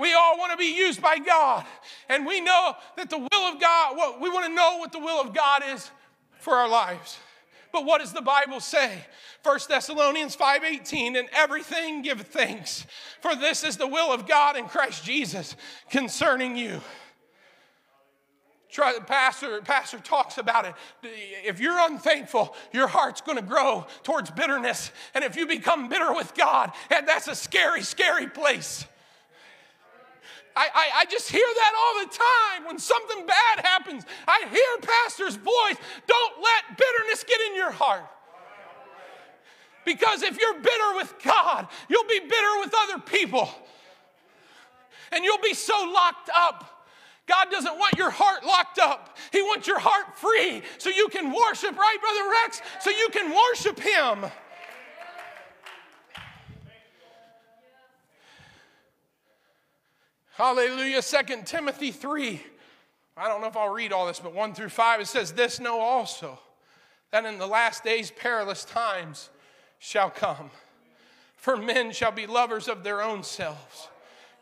We 0.00 0.14
all 0.14 0.38
want 0.38 0.52
to 0.52 0.56
be 0.56 0.74
used 0.74 1.02
by 1.02 1.18
God. 1.18 1.66
And 2.08 2.24
we 2.24 2.40
know 2.40 2.74
that 2.96 3.10
the 3.10 3.18
will 3.18 3.52
of 3.52 3.60
God, 3.60 3.98
well, 3.98 4.16
we 4.18 4.30
want 4.30 4.46
to 4.46 4.52
know 4.54 4.78
what 4.78 4.92
the 4.92 4.98
will 4.98 5.20
of 5.20 5.34
God 5.34 5.62
is 5.74 5.90
for 6.38 6.54
our 6.54 6.68
lives. 6.68 7.18
But 7.70 7.84
what 7.84 8.00
does 8.00 8.14
the 8.14 8.22
Bible 8.22 8.60
say? 8.60 9.04
1 9.42 9.68
Thessalonians 9.68 10.34
5:18, 10.34 11.16
and 11.16 11.28
everything 11.32 12.00
give 12.00 12.22
thanks, 12.22 12.86
for 13.20 13.36
this 13.36 13.62
is 13.62 13.76
the 13.76 13.86
will 13.86 14.10
of 14.10 14.26
God 14.26 14.56
in 14.56 14.66
Christ 14.68 15.04
Jesus 15.04 15.54
concerning 15.90 16.56
you. 16.56 16.80
Try, 18.70 18.98
pastor, 19.04 19.60
pastor 19.62 19.98
talks 19.98 20.38
about 20.38 20.64
it. 20.64 20.74
If 21.44 21.58
you're 21.58 21.78
unthankful, 21.80 22.54
your 22.72 22.86
heart's 22.86 23.20
going 23.20 23.36
to 23.36 23.42
grow 23.42 23.86
towards 24.04 24.30
bitterness. 24.30 24.92
And 25.12 25.24
if 25.24 25.34
you 25.34 25.46
become 25.46 25.88
bitter 25.88 26.12
with 26.14 26.34
God, 26.34 26.70
and 26.88 27.06
that's 27.06 27.26
a 27.26 27.34
scary, 27.34 27.82
scary 27.82 28.28
place. 28.28 28.84
I, 30.54 30.68
I, 30.72 30.90
I, 31.00 31.04
just 31.06 31.30
hear 31.30 31.46
that 31.46 31.72
all 31.78 32.04
the 32.04 32.10
time 32.10 32.66
when 32.66 32.78
something 32.78 33.26
bad 33.26 33.64
happens. 33.64 34.04
I 34.26 34.44
hear 34.50 34.88
pastor's 34.88 35.36
voice. 35.36 35.76
Don't 36.06 36.34
let 36.42 36.76
bitterness 36.76 37.24
get 37.24 37.40
in 37.48 37.56
your 37.56 37.70
heart. 37.70 38.04
Because 39.84 40.22
if 40.22 40.38
you're 40.38 40.54
bitter 40.54 40.94
with 40.96 41.14
God, 41.24 41.68
you'll 41.88 42.04
be 42.04 42.20
bitter 42.20 42.60
with 42.60 42.74
other 42.76 42.98
people. 42.98 43.48
And 45.12 45.24
you'll 45.24 45.38
be 45.38 45.54
so 45.54 45.90
locked 45.92 46.30
up 46.34 46.79
God 47.30 47.48
doesn't 47.48 47.78
want 47.78 47.96
your 47.96 48.10
heart 48.10 48.44
locked 48.44 48.80
up. 48.80 49.16
He 49.30 49.40
wants 49.40 49.68
your 49.68 49.78
heart 49.78 50.18
free 50.18 50.62
so 50.78 50.90
you 50.90 51.06
can 51.08 51.32
worship, 51.32 51.76
right, 51.78 51.96
Brother 52.00 52.28
Rex? 52.42 52.60
So 52.80 52.90
you 52.90 53.08
can 53.12 53.32
worship 53.32 53.78
Him. 53.78 54.30
Hallelujah. 60.32 61.02
Second 61.02 61.46
Timothy 61.46 61.92
3. 61.92 62.42
I 63.16 63.28
don't 63.28 63.40
know 63.40 63.46
if 63.46 63.56
I'll 63.56 63.68
read 63.68 63.92
all 63.92 64.08
this, 64.08 64.18
but 64.18 64.34
1 64.34 64.54
through 64.54 64.70
5, 64.70 65.02
it 65.02 65.06
says, 65.06 65.32
This 65.32 65.60
know 65.60 65.78
also, 65.78 66.36
that 67.12 67.24
in 67.24 67.38
the 67.38 67.46
last 67.46 67.84
days 67.84 68.10
perilous 68.10 68.64
times 68.64 69.30
shall 69.78 70.10
come. 70.10 70.50
For 71.36 71.56
men 71.56 71.92
shall 71.92 72.10
be 72.10 72.26
lovers 72.26 72.66
of 72.66 72.82
their 72.82 73.00
own 73.00 73.22
selves, 73.22 73.88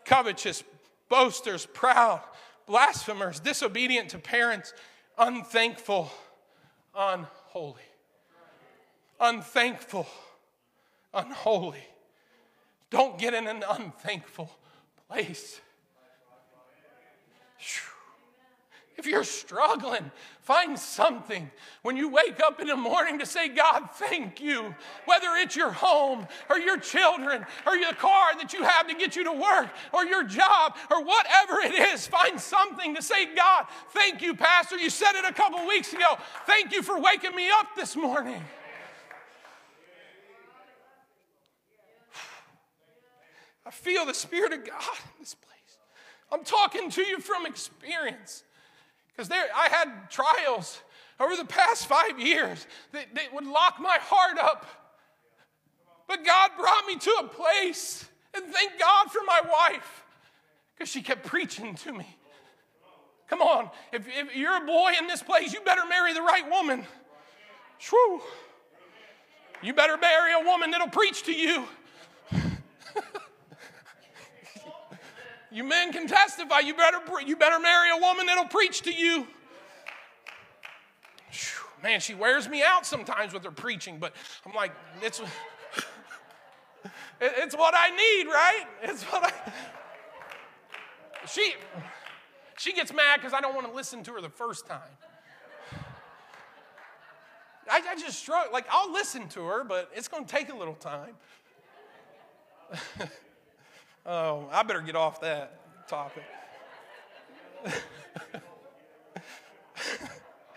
covetous, 0.06 0.64
boasters, 1.10 1.66
proud 1.66 2.22
blasphemers, 2.68 3.40
disobedient 3.40 4.10
to 4.10 4.18
parents, 4.18 4.72
unthankful, 5.18 6.12
unholy. 6.94 7.82
Unthankful, 9.18 10.06
unholy. 11.12 11.82
Don't 12.90 13.18
get 13.18 13.34
in 13.34 13.48
an 13.48 13.64
unthankful 13.68 14.52
place. 15.08 15.60
If 18.96 19.06
you're 19.06 19.24
struggling, 19.24 20.10
find 20.48 20.78
something 20.78 21.50
when 21.82 21.94
you 21.94 22.08
wake 22.08 22.40
up 22.42 22.58
in 22.58 22.68
the 22.68 22.74
morning 22.74 23.18
to 23.18 23.26
say, 23.26 23.48
God, 23.48 23.90
thank 23.92 24.40
you. 24.40 24.74
Whether 25.04 25.26
it's 25.36 25.54
your 25.54 25.70
home 25.70 26.26
or 26.48 26.56
your 26.56 26.78
children 26.78 27.44
or 27.66 27.76
your 27.76 27.92
car 27.92 28.34
that 28.38 28.54
you 28.54 28.62
have 28.62 28.88
to 28.88 28.94
get 28.94 29.14
you 29.14 29.24
to 29.24 29.32
work 29.32 29.68
or 29.92 30.06
your 30.06 30.24
job 30.24 30.74
or 30.90 31.04
whatever 31.04 31.60
it 31.60 31.92
is, 31.92 32.06
find 32.06 32.40
something 32.40 32.94
to 32.94 33.02
say, 33.02 33.34
God, 33.34 33.66
thank 33.90 34.22
you, 34.22 34.34
Pastor. 34.34 34.78
You 34.78 34.88
said 34.88 35.12
it 35.16 35.26
a 35.26 35.34
couple 35.34 35.66
weeks 35.68 35.92
ago. 35.92 36.16
Thank 36.46 36.72
you 36.72 36.82
for 36.82 36.98
waking 36.98 37.36
me 37.36 37.50
up 37.50 37.66
this 37.76 37.94
morning. 37.94 38.42
I 43.66 43.70
feel 43.70 44.06
the 44.06 44.14
Spirit 44.14 44.54
of 44.54 44.64
God 44.64 44.80
in 44.80 45.20
this 45.20 45.34
place. 45.34 45.78
I'm 46.32 46.42
talking 46.42 46.90
to 46.92 47.02
you 47.02 47.20
from 47.20 47.44
experience. 47.44 48.44
Because 49.18 49.28
there, 49.28 49.46
I 49.52 49.68
had 49.68 50.10
trials 50.10 50.80
over 51.18 51.34
the 51.34 51.44
past 51.44 51.86
five 51.88 52.20
years 52.20 52.64
that, 52.92 53.12
that 53.16 53.34
would 53.34 53.46
lock 53.46 53.80
my 53.80 53.98
heart 54.00 54.38
up. 54.38 54.64
But 56.06 56.24
God 56.24 56.52
brought 56.56 56.86
me 56.86 56.96
to 56.96 57.10
a 57.22 57.26
place, 57.26 58.08
and 58.32 58.44
thank 58.46 58.78
God 58.78 59.10
for 59.10 59.18
my 59.26 59.40
wife, 59.44 60.04
because 60.72 60.88
she 60.88 61.02
kept 61.02 61.26
preaching 61.26 61.74
to 61.74 61.92
me. 61.92 62.06
Come 63.26 63.42
on, 63.42 63.70
if, 63.92 64.06
if, 64.06 64.36
you're 64.36 64.62
a 64.62 64.64
boy 64.64 64.92
in 64.96 65.08
this 65.08 65.20
place, 65.20 65.52
you 65.52 65.62
better 65.62 65.84
marry 65.88 66.14
the 66.14 66.22
right 66.22 66.48
woman. 66.48 66.86
Shoo. 67.78 68.20
You 69.64 69.74
better 69.74 69.96
marry 69.96 70.32
a 70.32 70.46
woman 70.46 70.70
that'll 70.70 70.90
preach 70.90 71.24
to 71.24 71.32
you. 71.32 71.64
You 75.50 75.64
men 75.64 75.92
can 75.92 76.06
testify. 76.06 76.60
You 76.60 76.74
better, 76.74 76.98
you 77.24 77.36
better 77.36 77.58
marry 77.58 77.90
a 77.90 77.96
woman 77.96 78.26
that'll 78.26 78.44
preach 78.44 78.82
to 78.82 78.92
you. 78.92 79.26
Man, 81.82 82.00
she 82.00 82.14
wears 82.14 82.48
me 82.48 82.62
out 82.62 82.84
sometimes 82.84 83.32
with 83.32 83.44
her 83.44 83.50
preaching, 83.50 83.98
but 83.98 84.12
I'm 84.44 84.52
like, 84.52 84.72
it's, 85.00 85.22
it's 87.20 87.56
what 87.56 87.74
I 87.76 87.90
need, 87.90 88.26
right? 88.26 88.64
It's 88.82 89.04
what 89.04 89.24
I. 89.24 89.52
She, 91.26 91.54
she 92.56 92.72
gets 92.72 92.92
mad 92.92 93.20
because 93.20 93.32
I 93.32 93.40
don't 93.40 93.54
want 93.54 93.66
to 93.68 93.72
listen 93.72 94.02
to 94.04 94.12
her 94.14 94.20
the 94.20 94.28
first 94.28 94.66
time. 94.66 94.80
I, 97.70 97.82
I 97.90 97.94
just 97.96 98.18
struggle. 98.18 98.52
Like, 98.52 98.66
I'll 98.70 98.92
listen 98.92 99.28
to 99.28 99.44
her, 99.44 99.62
but 99.62 99.90
it's 99.94 100.08
going 100.08 100.24
to 100.24 100.30
take 100.30 100.48
a 100.50 100.56
little 100.56 100.74
time. 100.74 101.14
Oh, 104.10 104.48
I 104.50 104.62
better 104.62 104.80
get 104.80 104.96
off 104.96 105.20
that 105.20 105.86
topic. 105.86 106.24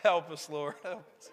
Help 0.02 0.32
us, 0.32 0.50
Lord. 0.50 0.76
Help 0.82 1.06
us. 1.20 1.30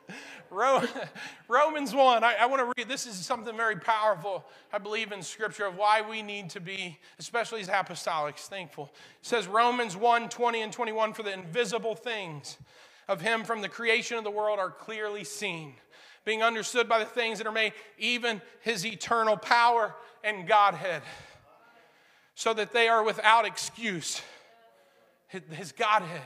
Romans 1.46 1.94
1, 1.94 2.24
I, 2.24 2.34
I 2.40 2.46
want 2.46 2.58
to 2.60 2.72
read. 2.76 2.88
This 2.88 3.06
is 3.06 3.14
something 3.14 3.56
very 3.56 3.76
powerful, 3.76 4.44
I 4.72 4.78
believe, 4.78 5.12
in 5.12 5.22
Scripture 5.22 5.66
of 5.66 5.76
why 5.76 6.02
we 6.02 6.20
need 6.22 6.50
to 6.50 6.60
be, 6.60 6.98
especially 7.20 7.60
as 7.60 7.68
apostolics, 7.68 8.48
thankful. 8.48 8.90
It 9.20 9.26
says 9.26 9.46
Romans 9.46 9.96
1 9.96 10.28
20 10.28 10.62
and 10.62 10.72
21 10.72 11.12
For 11.12 11.22
the 11.22 11.32
invisible 11.32 11.94
things 11.94 12.58
of 13.06 13.20
Him 13.20 13.44
from 13.44 13.62
the 13.62 13.68
creation 13.68 14.18
of 14.18 14.24
the 14.24 14.30
world 14.32 14.58
are 14.58 14.72
clearly 14.72 15.22
seen, 15.22 15.74
being 16.24 16.42
understood 16.42 16.88
by 16.88 16.98
the 16.98 17.04
things 17.04 17.38
that 17.38 17.46
are 17.46 17.52
made, 17.52 17.74
even 17.96 18.42
His 18.62 18.84
eternal 18.84 19.36
power 19.36 19.94
and 20.24 20.48
Godhead 20.48 21.02
so 22.38 22.54
that 22.54 22.72
they 22.72 22.86
are 22.86 23.02
without 23.02 23.44
excuse. 23.44 24.22
His 25.26 25.72
Godhead. 25.72 26.22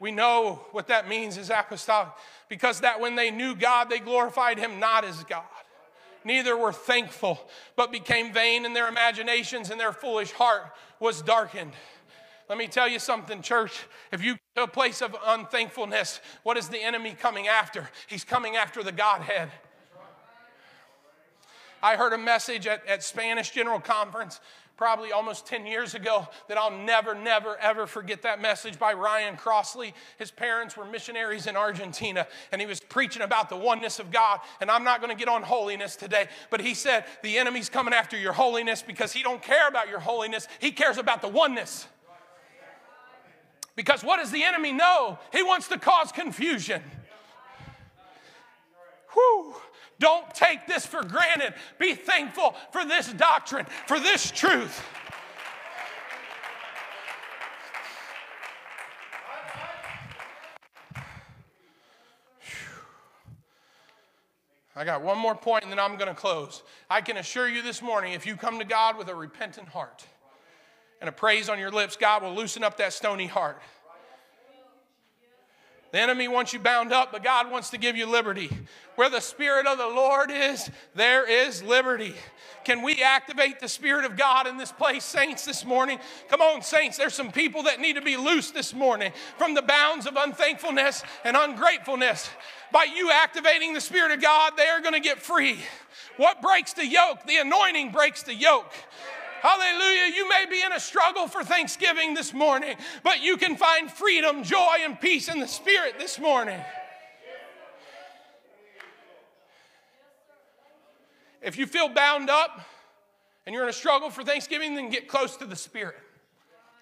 We 0.00 0.10
know 0.10 0.62
what 0.72 0.88
that 0.88 1.08
means 1.08 1.38
as 1.38 1.48
apostolic 1.48 2.08
because 2.48 2.80
that 2.80 3.00
when 3.00 3.14
they 3.14 3.30
knew 3.30 3.54
God, 3.54 3.88
they 3.88 4.00
glorified 4.00 4.58
Him 4.58 4.80
not 4.80 5.04
as 5.04 5.22
God. 5.22 5.44
Neither 6.24 6.56
were 6.56 6.72
thankful, 6.72 7.38
but 7.76 7.92
became 7.92 8.32
vain 8.32 8.66
in 8.66 8.74
their 8.74 8.88
imaginations, 8.88 9.70
and 9.70 9.78
their 9.78 9.92
foolish 9.92 10.32
heart 10.32 10.72
was 10.98 11.22
darkened. 11.22 11.72
Let 12.48 12.58
me 12.58 12.66
tell 12.66 12.88
you 12.88 12.98
something, 12.98 13.42
church. 13.42 13.84
If 14.10 14.24
you 14.24 14.34
go 14.34 14.40
to 14.56 14.62
a 14.64 14.66
place 14.66 15.02
of 15.02 15.14
unthankfulness, 15.24 16.20
what 16.42 16.56
is 16.56 16.68
the 16.68 16.82
enemy 16.82 17.14
coming 17.18 17.46
after? 17.46 17.88
He's 18.08 18.24
coming 18.24 18.56
after 18.56 18.82
the 18.82 18.92
Godhead. 18.92 19.52
I 21.82 21.96
heard 21.96 22.12
a 22.12 22.18
message 22.18 22.66
at, 22.66 22.86
at 22.86 23.04
Spanish 23.04 23.50
General 23.50 23.80
Conference 23.80 24.40
probably 24.80 25.12
almost 25.12 25.44
10 25.44 25.66
years 25.66 25.94
ago 25.94 26.26
that 26.48 26.56
I'll 26.56 26.70
never, 26.70 27.14
never, 27.14 27.54
ever 27.58 27.86
forget 27.86 28.22
that 28.22 28.40
message 28.40 28.78
by 28.78 28.94
Ryan 28.94 29.36
Crossley. 29.36 29.92
His 30.18 30.30
parents 30.30 30.74
were 30.74 30.86
missionaries 30.86 31.46
in 31.46 31.54
Argentina, 31.54 32.26
and 32.50 32.62
he 32.62 32.66
was 32.66 32.80
preaching 32.80 33.20
about 33.20 33.50
the 33.50 33.58
oneness 33.58 33.98
of 33.98 34.10
God. 34.10 34.40
And 34.58 34.70
I'm 34.70 34.82
not 34.82 35.02
going 35.02 35.14
to 35.14 35.18
get 35.18 35.28
on 35.28 35.42
holiness 35.42 35.96
today, 35.96 36.28
but 36.48 36.62
he 36.62 36.72
said 36.72 37.04
the 37.22 37.36
enemy's 37.36 37.68
coming 37.68 37.92
after 37.92 38.16
your 38.16 38.32
holiness 38.32 38.80
because 38.80 39.12
he 39.12 39.22
don't 39.22 39.42
care 39.42 39.68
about 39.68 39.90
your 39.90 40.00
holiness. 40.00 40.48
He 40.60 40.70
cares 40.70 40.96
about 40.96 41.20
the 41.20 41.28
oneness. 41.28 41.86
Because 43.76 44.02
what 44.02 44.16
does 44.16 44.30
the 44.30 44.44
enemy 44.44 44.72
know? 44.72 45.18
He 45.30 45.42
wants 45.42 45.68
to 45.68 45.78
cause 45.78 46.10
confusion. 46.10 46.82
Whew. 49.12 49.56
Don't 50.00 50.34
take 50.34 50.66
this 50.66 50.84
for 50.84 51.04
granted. 51.04 51.54
Be 51.78 51.94
thankful 51.94 52.56
for 52.72 52.84
this 52.84 53.12
doctrine, 53.12 53.66
for 53.86 54.00
this 54.00 54.30
truth. 54.30 54.82
I 64.74 64.84
got 64.84 65.02
one 65.02 65.18
more 65.18 65.34
point 65.34 65.64
and 65.64 65.70
then 65.70 65.78
I'm 65.78 65.96
going 65.96 66.08
to 66.08 66.14
close. 66.14 66.62
I 66.88 67.02
can 67.02 67.18
assure 67.18 67.46
you 67.46 67.60
this 67.60 67.82
morning 67.82 68.14
if 68.14 68.24
you 68.24 68.34
come 68.34 68.58
to 68.58 68.64
God 68.64 68.96
with 68.96 69.08
a 69.08 69.14
repentant 69.14 69.68
heart 69.68 70.06
and 71.02 71.08
a 71.08 71.12
praise 71.12 71.50
on 71.50 71.58
your 71.58 71.70
lips, 71.70 71.96
God 71.96 72.22
will 72.22 72.34
loosen 72.34 72.64
up 72.64 72.78
that 72.78 72.94
stony 72.94 73.26
heart. 73.26 73.60
The 75.92 76.00
enemy 76.00 76.28
wants 76.28 76.52
you 76.52 76.60
bound 76.60 76.92
up, 76.92 77.10
but 77.12 77.24
God 77.24 77.50
wants 77.50 77.70
to 77.70 77.78
give 77.78 77.96
you 77.96 78.06
liberty. 78.06 78.48
Where 79.00 79.08
the 79.08 79.22
Spirit 79.22 79.66
of 79.66 79.78
the 79.78 79.88
Lord 79.88 80.30
is, 80.30 80.70
there 80.94 81.26
is 81.26 81.62
liberty. 81.62 82.12
Can 82.64 82.82
we 82.82 83.02
activate 83.02 83.58
the 83.58 83.66
Spirit 83.66 84.04
of 84.04 84.14
God 84.14 84.46
in 84.46 84.58
this 84.58 84.72
place, 84.72 85.06
saints, 85.06 85.46
this 85.46 85.64
morning? 85.64 85.98
Come 86.28 86.42
on, 86.42 86.60
saints, 86.60 86.98
there's 86.98 87.14
some 87.14 87.32
people 87.32 87.62
that 87.62 87.80
need 87.80 87.94
to 87.94 88.02
be 88.02 88.18
loose 88.18 88.50
this 88.50 88.74
morning 88.74 89.12
from 89.38 89.54
the 89.54 89.62
bounds 89.62 90.04
of 90.04 90.16
unthankfulness 90.18 91.02
and 91.24 91.34
ungratefulness. 91.34 92.28
By 92.72 92.88
you 92.94 93.10
activating 93.10 93.72
the 93.72 93.80
Spirit 93.80 94.12
of 94.12 94.20
God, 94.20 94.52
they 94.58 94.66
are 94.66 94.82
going 94.82 94.92
to 94.92 95.00
get 95.00 95.18
free. 95.18 95.60
What 96.18 96.42
breaks 96.42 96.74
the 96.74 96.86
yoke? 96.86 97.24
The 97.26 97.38
anointing 97.38 97.92
breaks 97.92 98.22
the 98.22 98.34
yoke. 98.34 98.70
Hallelujah. 99.40 100.14
You 100.14 100.28
may 100.28 100.44
be 100.44 100.60
in 100.60 100.72
a 100.72 100.80
struggle 100.80 101.26
for 101.26 101.42
Thanksgiving 101.42 102.12
this 102.12 102.34
morning, 102.34 102.76
but 103.02 103.22
you 103.22 103.38
can 103.38 103.56
find 103.56 103.90
freedom, 103.90 104.44
joy, 104.44 104.76
and 104.84 105.00
peace 105.00 105.28
in 105.28 105.40
the 105.40 105.48
Spirit 105.48 105.94
this 105.98 106.18
morning. 106.18 106.60
If 111.42 111.56
you 111.56 111.66
feel 111.66 111.88
bound 111.88 112.28
up 112.28 112.60
and 113.46 113.54
you're 113.54 113.64
in 113.64 113.70
a 113.70 113.74
struggle 113.74 114.10
for 114.10 114.22
Thanksgiving, 114.22 114.74
then 114.74 114.90
get 114.90 115.08
close 115.08 115.36
to 115.38 115.46
the 115.46 115.56
Spirit. 115.56 115.96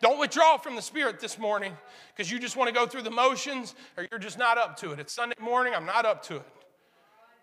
Don't 0.00 0.18
withdraw 0.18 0.58
from 0.58 0.76
the 0.76 0.82
Spirit 0.82 1.20
this 1.20 1.38
morning 1.38 1.76
because 2.14 2.30
you 2.30 2.38
just 2.38 2.56
want 2.56 2.68
to 2.68 2.74
go 2.74 2.86
through 2.86 3.02
the 3.02 3.10
motions 3.10 3.74
or 3.96 4.06
you're 4.10 4.20
just 4.20 4.38
not 4.38 4.58
up 4.58 4.76
to 4.78 4.92
it. 4.92 5.00
It's 5.00 5.12
Sunday 5.12 5.34
morning, 5.40 5.74
I'm 5.74 5.86
not 5.86 6.06
up 6.06 6.22
to 6.24 6.36
it. 6.36 6.46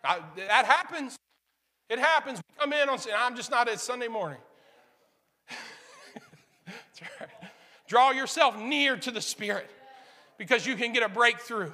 I, 0.03 0.19
that 0.37 0.65
happens. 0.65 1.17
It 1.89 1.99
happens. 1.99 2.39
We 2.39 2.59
come 2.59 2.73
in 2.73 2.89
on, 2.89 2.99
I'm 3.17 3.35
just 3.35 3.51
not, 3.51 3.67
it's 3.67 3.83
Sunday 3.83 4.07
morning. 4.07 4.39
right. 6.67 7.29
Draw 7.87 8.11
yourself 8.11 8.57
near 8.57 8.97
to 8.97 9.11
the 9.11 9.21
Spirit 9.21 9.69
because 10.37 10.65
you 10.65 10.75
can 10.75 10.93
get 10.93 11.03
a 11.03 11.09
breakthrough. 11.09 11.71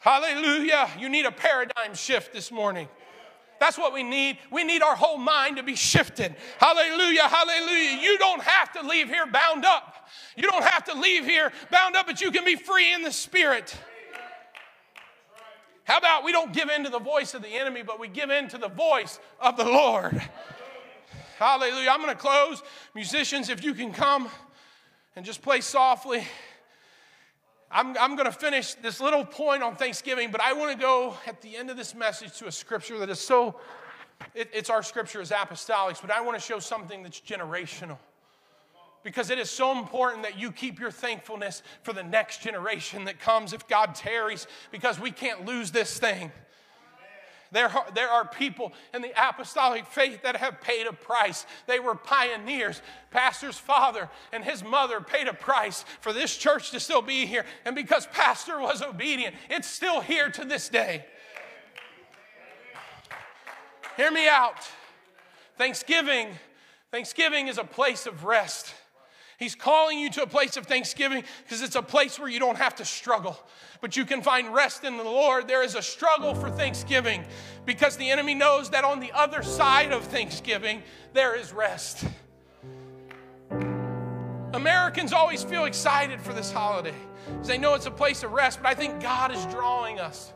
Hallelujah. 0.00 0.88
You 0.98 1.08
need 1.08 1.26
a 1.26 1.32
paradigm 1.32 1.94
shift 1.94 2.32
this 2.32 2.50
morning. 2.50 2.88
That's 3.60 3.76
what 3.76 3.92
we 3.92 4.02
need. 4.02 4.38
We 4.50 4.64
need 4.64 4.82
our 4.82 4.96
whole 4.96 5.18
mind 5.18 5.58
to 5.58 5.62
be 5.62 5.76
shifted. 5.76 6.34
Hallelujah, 6.58 7.28
hallelujah. 7.28 8.00
You 8.02 8.18
don't 8.18 8.42
have 8.42 8.72
to 8.72 8.82
leave 8.82 9.08
here 9.08 9.26
bound 9.26 9.66
up. 9.66 10.08
You 10.34 10.50
don't 10.50 10.64
have 10.64 10.84
to 10.84 10.94
leave 10.94 11.26
here 11.26 11.52
bound 11.70 11.94
up, 11.94 12.06
but 12.06 12.22
you 12.22 12.30
can 12.32 12.44
be 12.44 12.56
free 12.56 12.92
in 12.94 13.02
the 13.02 13.12
spirit. 13.12 13.76
How 15.84 15.98
about 15.98 16.24
we 16.24 16.32
don't 16.32 16.52
give 16.52 16.70
in 16.70 16.84
to 16.84 16.90
the 16.90 16.98
voice 16.98 17.34
of 17.34 17.42
the 17.42 17.48
enemy, 17.48 17.82
but 17.82 18.00
we 18.00 18.08
give 18.08 18.30
in 18.30 18.48
to 18.48 18.58
the 18.58 18.68
voice 18.68 19.20
of 19.38 19.58
the 19.58 19.64
Lord? 19.64 20.22
Hallelujah. 21.38 21.90
I'm 21.90 22.00
going 22.00 22.14
to 22.14 22.20
close. 22.20 22.62
Musicians, 22.94 23.50
if 23.50 23.62
you 23.62 23.74
can 23.74 23.92
come 23.92 24.28
and 25.16 25.24
just 25.24 25.42
play 25.42 25.60
softly. 25.60 26.26
I'm, 27.72 27.96
I'm 27.98 28.16
going 28.16 28.26
to 28.26 28.36
finish 28.36 28.74
this 28.74 29.00
little 29.00 29.24
point 29.24 29.62
on 29.62 29.76
Thanksgiving, 29.76 30.32
but 30.32 30.40
I 30.40 30.52
want 30.54 30.72
to 30.72 30.78
go 30.78 31.16
at 31.26 31.40
the 31.40 31.56
end 31.56 31.70
of 31.70 31.76
this 31.76 31.94
message 31.94 32.36
to 32.38 32.48
a 32.48 32.52
scripture 32.52 32.98
that 32.98 33.08
is 33.08 33.20
so, 33.20 33.60
it, 34.34 34.50
it's 34.52 34.70
our 34.70 34.82
scripture 34.82 35.20
as 35.20 35.30
apostolics, 35.30 36.00
but 36.00 36.10
I 36.10 36.20
want 36.20 36.36
to 36.36 36.44
show 36.44 36.58
something 36.58 37.04
that's 37.04 37.20
generational. 37.20 37.98
Because 39.04 39.30
it 39.30 39.38
is 39.38 39.48
so 39.48 39.78
important 39.78 40.24
that 40.24 40.38
you 40.38 40.50
keep 40.50 40.80
your 40.80 40.90
thankfulness 40.90 41.62
for 41.82 41.92
the 41.92 42.02
next 42.02 42.42
generation 42.42 43.04
that 43.04 43.20
comes 43.20 43.52
if 43.52 43.66
God 43.68 43.94
tarries, 43.94 44.48
because 44.72 44.98
we 44.98 45.12
can't 45.12 45.46
lose 45.46 45.70
this 45.70 45.96
thing. 45.96 46.32
There 47.52 47.68
are, 47.68 47.86
there 47.94 48.08
are 48.08 48.26
people 48.26 48.72
in 48.94 49.02
the 49.02 49.12
apostolic 49.16 49.86
faith 49.86 50.22
that 50.22 50.36
have 50.36 50.60
paid 50.60 50.86
a 50.86 50.92
price. 50.92 51.46
They 51.66 51.80
were 51.80 51.94
pioneers. 51.96 52.80
Pastor's 53.10 53.58
father 53.58 54.08
and 54.32 54.44
his 54.44 54.62
mother 54.62 55.00
paid 55.00 55.26
a 55.26 55.34
price 55.34 55.84
for 56.00 56.12
this 56.12 56.36
church 56.36 56.70
to 56.70 56.80
still 56.80 57.02
be 57.02 57.26
here. 57.26 57.44
And 57.64 57.74
because 57.74 58.06
Pastor 58.06 58.60
was 58.60 58.82
obedient, 58.82 59.34
it's 59.48 59.68
still 59.68 60.00
here 60.00 60.30
to 60.30 60.44
this 60.44 60.68
day. 60.68 61.04
Hear 63.96 64.12
me 64.12 64.28
out. 64.28 64.68
Thanksgiving, 65.58 66.28
Thanksgiving 66.90 67.48
is 67.48 67.58
a 67.58 67.64
place 67.64 68.06
of 68.06 68.24
rest. 68.24 68.74
He's 69.40 69.54
calling 69.54 69.98
you 69.98 70.10
to 70.10 70.22
a 70.22 70.26
place 70.26 70.58
of 70.58 70.66
thanksgiving 70.66 71.24
because 71.42 71.62
it's 71.62 71.74
a 71.74 71.80
place 71.80 72.18
where 72.18 72.28
you 72.28 72.38
don't 72.38 72.58
have 72.58 72.74
to 72.74 72.84
struggle, 72.84 73.40
but 73.80 73.96
you 73.96 74.04
can 74.04 74.20
find 74.20 74.52
rest 74.52 74.84
in 74.84 74.98
the 74.98 75.02
Lord. 75.02 75.48
There 75.48 75.62
is 75.62 75.74
a 75.76 75.80
struggle 75.80 76.34
for 76.34 76.50
thanksgiving 76.50 77.24
because 77.64 77.96
the 77.96 78.10
enemy 78.10 78.34
knows 78.34 78.68
that 78.68 78.84
on 78.84 79.00
the 79.00 79.10
other 79.12 79.42
side 79.42 79.92
of 79.92 80.04
thanksgiving, 80.04 80.82
there 81.14 81.34
is 81.34 81.54
rest. 81.54 82.04
Americans 84.52 85.14
always 85.14 85.42
feel 85.42 85.64
excited 85.64 86.20
for 86.20 86.34
this 86.34 86.52
holiday 86.52 86.94
because 87.24 87.48
they 87.48 87.56
know 87.56 87.72
it's 87.72 87.86
a 87.86 87.90
place 87.90 88.22
of 88.22 88.32
rest, 88.32 88.58
but 88.62 88.68
I 88.68 88.74
think 88.74 89.00
God 89.00 89.32
is 89.34 89.46
drawing 89.46 89.98
us 89.98 90.34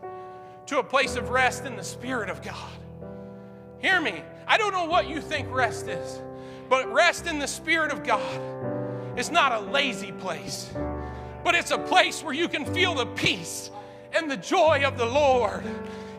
to 0.64 0.78
a 0.78 0.82
place 0.82 1.16
of 1.16 1.28
rest 1.28 1.66
in 1.66 1.76
the 1.76 1.84
Spirit 1.84 2.30
of 2.30 2.40
God. 2.40 2.72
Hear 3.80 4.00
me. 4.00 4.22
I 4.46 4.56
don't 4.56 4.72
know 4.72 4.86
what 4.86 5.06
you 5.06 5.20
think 5.20 5.54
rest 5.54 5.88
is, 5.88 6.22
but 6.70 6.90
rest 6.90 7.26
in 7.26 7.38
the 7.38 7.46
Spirit 7.46 7.92
of 7.92 8.02
God 8.02 8.73
it's 9.16 9.30
not 9.30 9.52
a 9.52 9.60
lazy 9.60 10.12
place, 10.12 10.70
but 11.44 11.54
it's 11.54 11.70
a 11.70 11.78
place 11.78 12.22
where 12.22 12.34
you 12.34 12.48
can 12.48 12.64
feel 12.74 12.94
the 12.94 13.06
peace 13.06 13.70
and 14.12 14.30
the 14.30 14.36
joy 14.36 14.82
of 14.84 14.96
the 14.98 15.06
Lord. 15.06 15.62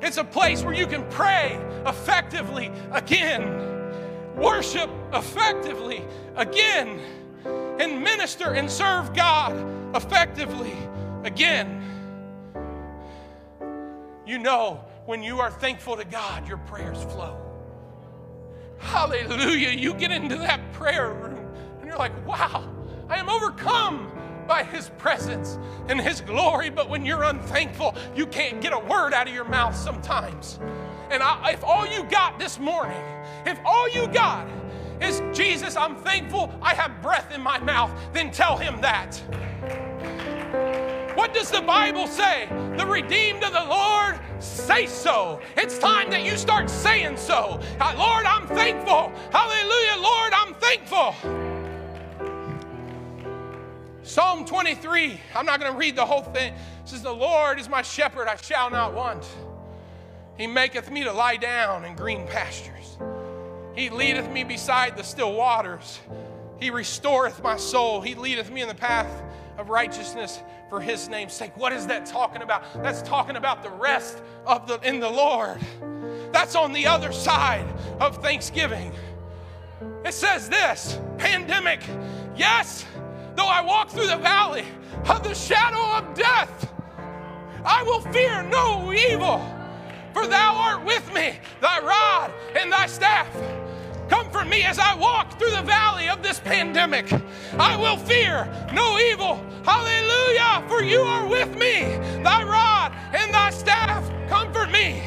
It's 0.02 0.18
a 0.18 0.24
place 0.24 0.64
where 0.64 0.74
you 0.74 0.88
can 0.88 1.08
pray 1.10 1.60
effectively 1.86 2.72
again, 2.92 4.36
worship 4.36 4.90
effectively 5.14 6.04
again, 6.36 7.00
and 7.80 8.04
minister 8.04 8.54
and 8.54 8.70
serve 8.70 9.14
God 9.14 9.54
effectively 9.96 10.74
again. 11.24 11.82
You 14.26 14.40
know, 14.40 14.84
when 15.06 15.22
you 15.22 15.40
are 15.40 15.52
thankful 15.52 15.98
to 15.98 16.06
God, 16.06 16.48
your 16.48 16.58
prayers 16.58 17.04
flow. 17.04 17.40
Hallelujah. 18.80 19.70
You 19.70 19.94
get 19.94 20.12
into 20.12 20.36
that 20.38 20.74
prayer 20.74 21.14
room 21.14 21.48
and 21.80 21.88
you're 21.88 21.98
like, 21.98 22.28
wow, 22.28 22.75
I 23.10 23.18
am 23.18 23.30
overcome 23.30 24.12
by 24.48 24.64
His 24.64 24.90
presence 24.98 25.58
and 25.88 26.00
His 26.00 26.22
glory. 26.22 26.70
But 26.70 26.90
when 26.90 27.06
you're 27.06 27.24
unthankful, 27.24 27.96
you 28.16 28.26
can't 28.28 28.62
get 28.62 28.74
a 28.74 28.80
word 28.80 29.14
out 29.14 29.28
of 29.28 29.34
your 29.34 29.46
mouth 29.46 29.76
sometimes. 29.76 30.60
And 31.10 31.22
I, 31.22 31.52
if 31.52 31.64
all 31.64 31.86
you 31.86 32.04
got 32.06 32.40
this 32.40 32.60
morning, 32.60 33.02
if 33.46 33.60
all 33.64 33.90
you 33.90 34.08
got 34.08 34.48
is 35.02 35.22
Jesus, 35.38 35.76
I'm 35.76 35.96
thankful 35.98 36.52
I 36.62 36.74
have 36.74 37.02
breath 37.02 37.32
in 37.34 37.42
my 37.42 37.60
mouth, 37.60 37.92
then 38.14 38.32
tell 38.32 38.58
Him 38.58 38.82
that. 38.82 39.16
What 41.16 41.34
does 41.34 41.50
the 41.50 41.62
Bible 41.62 42.08
say? 42.08 42.48
The 42.78 42.86
redeemed 42.86 43.44
of 43.44 43.54
the 43.54 43.64
Lord 43.64 44.20
say 44.40 44.86
so. 44.86 45.40
It's 45.56 45.80
time 45.80 46.10
that 46.10 46.24
you 46.24 46.38
start 46.38 46.70
saying 46.70 47.18
so. 47.18 47.62
Uh, 47.80 47.96
Lord, 47.98 48.26
I'm 48.26 48.48
thankful. 48.48 49.12
Hallelujah, 49.32 50.02
Lord, 50.02 50.34
I'm 50.34 50.54
thankful. 50.56 51.45
Psalm 54.06 54.46
23, 54.46 55.20
I'm 55.34 55.48
not 55.48 55.60
going 55.60 55.72
to 55.72 55.78
read 55.78 55.96
the 55.96 56.06
whole 56.06 56.22
thing. 56.22 56.54
It 56.54 56.60
says, 56.86 57.02
The 57.02 57.12
Lord 57.12 57.60
is 57.60 57.68
my 57.68 57.82
shepherd, 57.82 58.28
I 58.28 58.36
shall 58.36 58.70
not 58.70 58.94
want. 58.94 59.26
He 60.38 60.46
maketh 60.46 60.92
me 60.92 61.04
to 61.04 61.12
lie 61.12 61.38
down 61.38 61.84
in 61.86 61.96
green 61.96 62.28
pastures. 62.28 62.98
He 63.76 63.90
leadeth 63.90 64.30
me 64.30 64.44
beside 64.44 64.96
the 64.96 65.04
still 65.04 65.34
waters. 65.34 66.00
He 66.60 66.70
restoreth 66.70 67.42
my 67.42 67.58
soul. 67.58 68.00
He 68.00 68.14
leadeth 68.14 68.52
me 68.52 68.62
in 68.62 68.68
the 68.68 68.76
path 68.76 69.24
of 69.58 69.70
righteousness 69.70 70.40
for 70.70 70.80
his 70.80 71.10
name's 71.10 71.34
sake. 71.34 71.58
What 71.58 71.74
is 71.74 71.88
that 71.88 72.06
talking 72.06 72.44
about? 72.44 72.64
That's 72.84 73.02
talking 73.02 73.38
about 73.38 73.64
the 73.64 73.72
rest 73.72 74.22
of 74.46 74.68
the 74.68 74.80
in 74.88 75.00
the 75.00 75.10
Lord. 75.10 75.60
That's 76.32 76.56
on 76.56 76.74
the 76.74 76.86
other 76.86 77.12
side 77.12 77.66
of 78.00 78.22
Thanksgiving. 78.22 78.92
It 80.06 80.14
says 80.14 80.48
this 80.48 81.00
pandemic, 81.18 81.82
yes, 82.36 82.86
Though 83.36 83.48
I 83.48 83.62
walk 83.62 83.90
through 83.90 84.08
the 84.08 84.18
valley 84.18 84.66
of 85.10 85.24
the 85.24 85.34
shadow 85.34 85.98
of 85.98 86.14
death, 86.16 86.72
I 87.66 87.84
will 87.84 88.02
fear 88.02 88.44
no 88.44 88.94
evil, 88.94 89.44
for 90.14 90.28
thou 90.28 90.56
art 90.56 90.86
with 90.86 91.14
me, 91.14 91.34
thy 91.60 91.80
rod 91.80 92.32
and 92.56 92.72
thy 92.72 92.88
staff. 92.88 93.28
Comfort 94.08 94.48
me 94.48 94.64
as 94.64 94.78
I 94.78 94.94
walk 94.96 95.38
through 95.40 95.50
the 95.50 95.64
valley 95.64 96.08
of 96.10 96.22
this 96.22 96.40
pandemic. 96.40 97.12
I 97.58 97.76
will 97.76 97.98
fear 97.98 98.48
no 98.72 99.00
evil. 99.00 99.36
Hallelujah, 99.64 100.64
for 100.68 100.84
you 100.84 101.02
are 101.02 101.28
with 101.28 101.58
me. 101.58 101.98
Thy 102.24 102.44
rod 102.44 102.94
and 103.14 103.34
thy 103.34 103.50
staff 103.50 104.10
comfort 104.30 104.72
me. 104.72 105.02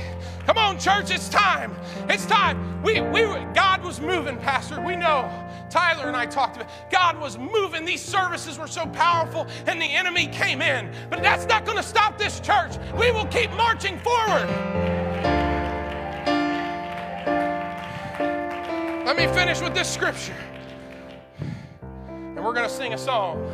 Come 0.49 0.57
on, 0.57 0.79
church, 0.79 1.11
it's 1.11 1.29
time. 1.29 1.77
It's 2.09 2.25
time. 2.25 2.83
We, 2.83 3.03
we, 3.03 3.21
God 3.53 3.85
was 3.85 4.01
moving, 4.01 4.39
Pastor. 4.39 4.81
We 4.81 4.97
know. 4.97 5.31
Tyler 5.69 6.09
and 6.09 6.17
I 6.17 6.25
talked 6.25 6.57
about 6.57 6.71
God 6.91 7.21
was 7.21 7.37
moving. 7.37 7.85
These 7.85 8.01
services 8.01 8.59
were 8.59 8.67
so 8.67 8.87
powerful, 8.87 9.47
and 9.67 9.79
the 9.79 9.85
enemy 9.85 10.27
came 10.27 10.63
in. 10.63 10.91
But 11.11 11.23
that's 11.23 11.45
not 11.45 11.67
going 11.67 11.77
to 11.77 11.83
stop 11.83 12.17
this 12.17 12.41
church. 12.41 12.79
We 12.99 13.11
will 13.11 13.27
keep 13.27 13.51
marching 13.59 13.99
forward. 13.99 14.49
Let 19.05 19.19
me 19.19 19.27
finish 19.27 19.61
with 19.61 19.75
this 19.75 19.93
scripture. 19.93 20.37
And 22.09 22.43
we're 22.43 22.55
going 22.55 22.67
to 22.67 22.75
sing 22.75 22.95
a 22.95 22.99
song. 22.99 23.45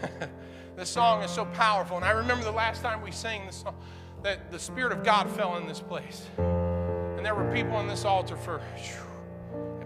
this 0.76 0.90
song 0.90 1.24
is 1.24 1.32
so 1.32 1.44
powerful. 1.46 1.96
And 1.96 2.06
I 2.06 2.12
remember 2.12 2.44
the 2.44 2.52
last 2.52 2.82
time 2.82 3.02
we 3.02 3.10
sang 3.10 3.46
this 3.46 3.56
song 3.56 3.74
that 4.22 4.50
the 4.50 4.58
Spirit 4.58 4.92
of 4.92 5.04
God 5.04 5.30
fell 5.30 5.56
in 5.56 5.66
this 5.66 5.80
place. 5.80 6.26
And 6.36 7.24
there 7.24 7.34
were 7.34 7.50
people 7.52 7.76
on 7.76 7.88
this 7.88 8.04
altar 8.04 8.36
for. 8.36 8.58
Whew, 8.58 9.08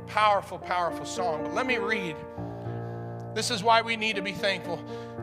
Powerful, 0.07 0.59
powerful 0.59 1.07
song. 1.07 1.43
But 1.43 1.55
let 1.55 1.67
me 1.67 1.79
read. 1.79 2.17
This 3.35 3.51
is 3.51 3.63
why 3.63 3.81
we 3.81 3.97
need 3.97 4.17
to 4.17 4.23
be 4.23 4.33
thankful. 4.33 4.79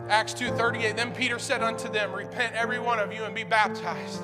Acts 0.08 0.34
2:38. 0.34 0.96
Then 0.96 1.12
Peter 1.12 1.38
said 1.38 1.62
unto 1.62 1.88
them, 1.88 2.12
Repent 2.12 2.56
every 2.56 2.80
one 2.80 2.98
of 2.98 3.12
you 3.12 3.22
and 3.22 3.32
be 3.32 3.44
baptized 3.44 4.22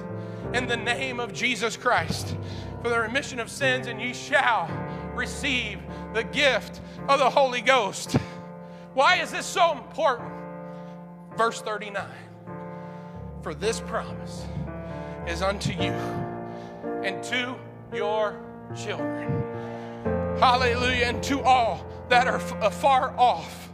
in 0.52 0.66
the 0.66 0.76
name 0.76 1.20
of 1.20 1.32
Jesus 1.32 1.76
Christ 1.76 2.36
for 2.82 2.88
the 2.88 2.98
remission 2.98 3.38
of 3.38 3.48
sins, 3.50 3.86
and 3.86 4.00
ye 4.00 4.12
shall 4.12 4.68
receive 5.14 5.78
the 6.14 6.24
gift 6.24 6.80
of 7.08 7.20
the 7.20 7.30
Holy 7.30 7.60
Ghost. 7.60 8.16
Why 8.94 9.16
is 9.16 9.30
this 9.30 9.46
so 9.46 9.72
important? 9.72 10.32
Verse 11.36 11.60
39 11.60 12.04
For 13.42 13.54
this 13.54 13.78
promise 13.80 14.46
is 15.26 15.42
unto 15.42 15.72
you 15.72 15.92
and 17.02 17.22
to 17.24 17.54
your 17.92 18.38
children. 18.76 19.42
Hallelujah. 20.38 21.06
And 21.06 21.22
to 21.24 21.40
all 21.42 21.86
that 22.08 22.26
are 22.26 22.40
uh, 22.62 22.70
far 22.70 23.14
off 23.18 23.70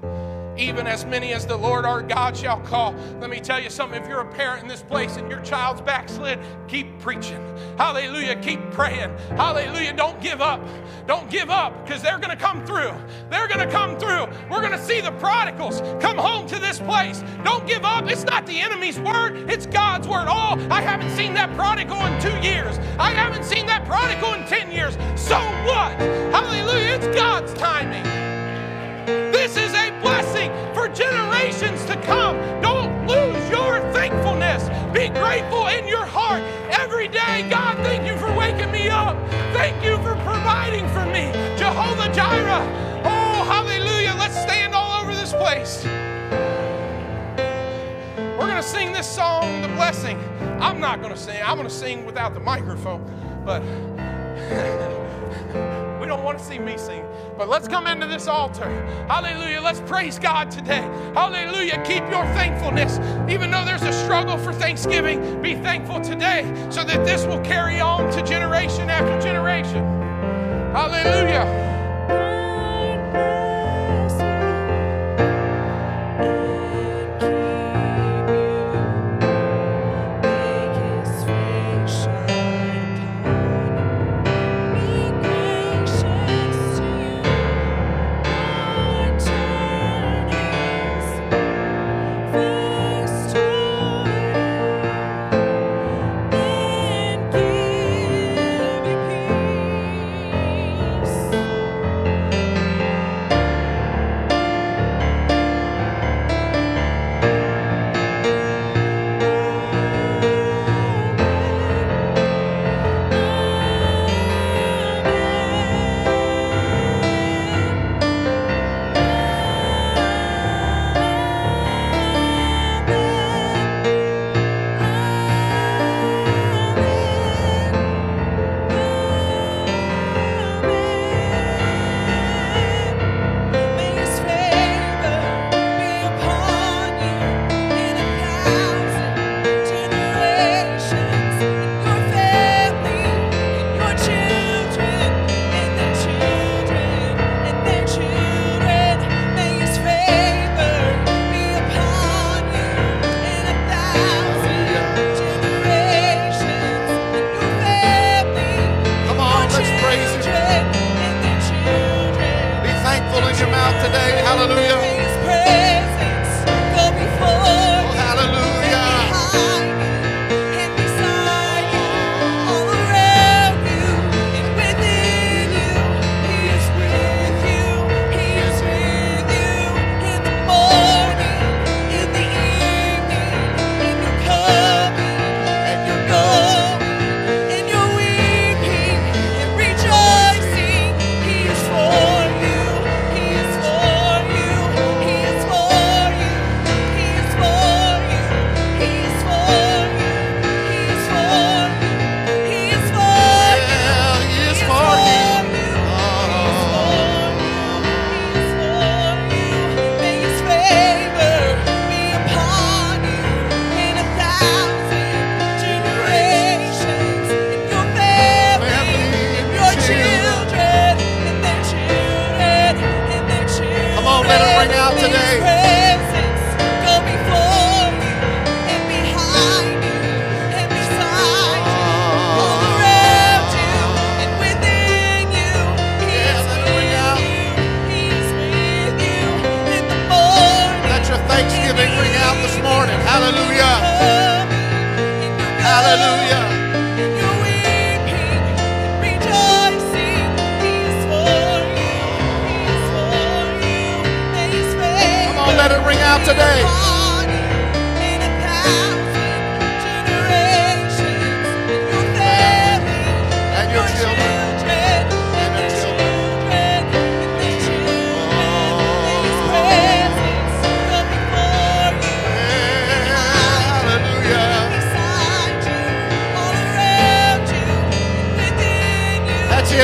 even 0.57 0.87
as 0.87 1.05
many 1.05 1.33
as 1.33 1.47
the 1.47 1.57
Lord 1.57 1.85
our 1.85 2.03
God 2.03 2.37
shall 2.37 2.61
call. 2.61 2.95
Let 3.21 3.31
me 3.31 3.41
tell 3.41 3.61
you 3.61 3.71
something. 3.71 4.01
If 4.03 4.09
you're 4.09 4.21
a 4.21 4.33
parent 4.33 4.63
in 4.63 4.69
this 4.69 4.83
place 4.83 5.17
and 5.17 5.31
your 5.31 5.41
child's 5.41 5.81
backslid, 5.81 6.39
keep 6.69 6.99
preaching. 7.01 7.41
Hallelujah. 7.79 8.37
Keep 8.37 8.71
praying. 8.73 9.17
Hallelujah. 9.31 9.95
Don't 9.95 10.21
give 10.21 10.41
up. 10.41 10.61
Don't 11.07 11.29
give 11.31 11.51
up 11.51 11.85
because 11.85 12.03
they're 12.03 12.19
going 12.19 12.31
to 12.31 12.37
come 12.37 12.65
through. 12.65 12.93
They're 13.31 13.49
going 13.49 13.67
to 13.67 13.71
come 13.71 13.99
through. 13.99 14.27
We're 14.51 14.61
going 14.61 14.73
to 14.73 14.83
see 14.83 15.01
the 15.01 15.13
prodigals 15.13 15.81
come 16.01 16.19
home 16.19 16.47
to 16.49 16.59
this 16.59 16.79
place. 16.79 17.25
Don't 17.45 17.67
give 17.67 17.85
up. 17.85 18.11
It's 18.11 18.25
not 18.25 18.47
the 18.47 18.61
enemy's 18.61 18.99
word, 19.01 19.51
it's 19.51 19.67
God's 19.67 20.07
word. 20.07 20.27
Oh, 20.29 20.57
I 20.71 20.81
haven't 20.81 21.11
seen 21.17 21.35
that 21.35 21.55
prodigal 21.57 21.99
in 22.07 22.21
two 22.21 22.37
years. 22.47 22.79
I 22.99 23.11
haven't 23.11 23.45
seen 23.45 23.67
that 23.67 23.85
prodigal 23.87 24.35
in 24.35 24.47
10 24.47 24.71
years. 24.71 24.95
So 25.17 25.39
what? 25.65 25.99
Hallelujah. 26.33 26.97
It's 26.97 27.07
God's 27.17 27.53
timing. 27.55 28.05
This 29.33 29.57
is 29.57 29.75
blessing 30.13 30.51
for 30.75 30.89
generations 30.89 31.87
to 31.87 31.97
come. 32.03 32.37
Don't 32.61 33.07
lose 33.07 33.49
your 33.49 33.81
thankfulness. 33.95 34.69
Be 34.93 35.09
grateful 35.09 35.69
in 35.69 35.89
your 35.89 36.05
heart 36.05 36.43
every 36.71 37.09
day. 37.09 37.49
God, 37.49 37.79
thank 37.79 38.07
you 38.07 38.15
for 38.19 38.31
waking 38.37 38.71
me 38.71 38.91
up. 38.91 39.17
Thank 39.55 39.83
you 39.83 39.97
for 40.03 40.15
providing 40.17 40.87
for 40.89 41.07
me. 41.07 41.33
Jehovah 41.57 42.13
Jireh. 42.13 42.63
Oh, 43.07 43.43
hallelujah. 43.55 44.15
Let's 44.19 44.39
stand 44.39 44.75
all 44.75 45.01
over 45.01 45.15
this 45.15 45.33
place. 45.33 45.83
We're 48.37 48.51
going 48.51 48.57
to 48.57 48.63
sing 48.63 48.93
this 48.93 49.11
song, 49.11 49.63
The 49.63 49.69
Blessing. 49.69 50.19
I'm 50.61 50.79
not 50.79 51.01
going 51.01 51.15
to 51.15 51.19
sing. 51.19 51.41
I'm 51.43 51.57
going 51.57 51.67
to 51.67 51.75
sing 51.75 52.05
without 52.05 52.35
the 52.35 52.41
microphone, 52.41 53.03
but 53.47 53.63
want 56.33 56.43
to 56.43 56.51
see 56.51 56.59
me 56.59 56.79
sing. 56.79 57.05
But 57.37 57.51
let's 57.51 57.69
come 57.69 57.87
into 57.87 58.07
this 58.07 58.27
altar. 58.27 58.69
Hallelujah. 59.07 59.61
Let's 59.61 59.81
praise 59.81 60.19
God 60.19 60.51
today. 60.51 60.81
Hallelujah. 61.15 61.83
Keep 61.85 62.09
your 62.09 62.25
thankfulness. 62.33 62.99
Even 63.31 63.51
though 63.51 63.65
there's 63.67 63.83
a 63.83 63.93
struggle 63.93 64.39
for 64.39 64.53
Thanksgiving, 64.55 65.43
be 65.43 65.55
thankful 65.55 66.01
today 66.01 66.43
so 66.71 66.85
that 66.85 67.05
this 67.05 67.27
will 67.27 67.41
carry 67.41 67.81
on 67.81 68.11
to 68.13 68.23
generation 68.23 68.89
after 68.89 69.21
generation. 69.21 69.85
Hallelujah. 70.73 71.72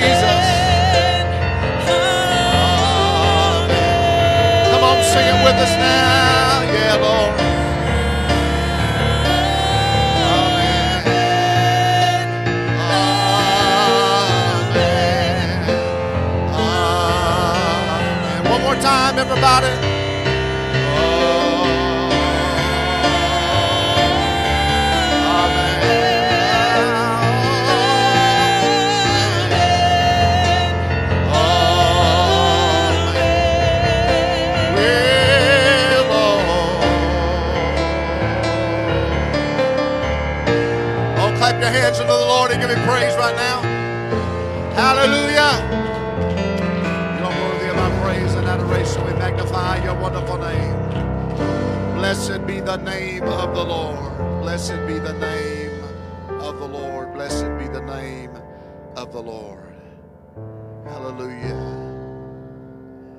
Jesus. 0.00 0.46
Come 4.70 4.84
on, 4.84 5.02
sing 5.04 5.26
it 5.32 5.38
with 5.44 5.56
us 5.64 5.74
now. 5.76 6.62
Yeah, 6.74 6.96
Lord. 7.04 7.32
Amen. 10.16 11.04
Amen. 14.70 15.86
Amen. 16.46 18.50
One 18.50 18.62
more 18.62 18.76
time, 18.76 19.18
everybody. 19.18 19.89
Hallelujah. 45.00 45.56
You 47.18 47.24
are 47.24 47.40
worthy 47.40 47.68
of 47.70 47.78
our 47.78 48.02
praise 48.02 48.34
and 48.34 48.46
adoration. 48.46 49.02
We 49.06 49.14
magnify 49.14 49.82
your 49.82 49.94
wonderful 49.98 50.36
name. 50.36 50.76
Blessed 51.94 52.46
be 52.46 52.60
the 52.60 52.76
name 52.76 53.22
of 53.22 53.54
the 53.54 53.64
Lord. 53.64 54.42
Blessed 54.42 54.86
be 54.86 54.98
the 54.98 55.14
name 55.14 55.82
of 56.38 56.58
the 56.58 56.66
Lord. 56.68 57.14
Blessed 57.14 57.46
be 57.58 57.66
the 57.68 57.80
name 57.80 58.32
of 58.94 59.10
the 59.14 59.22
Lord. 59.22 59.74
Hallelujah. 60.84 61.56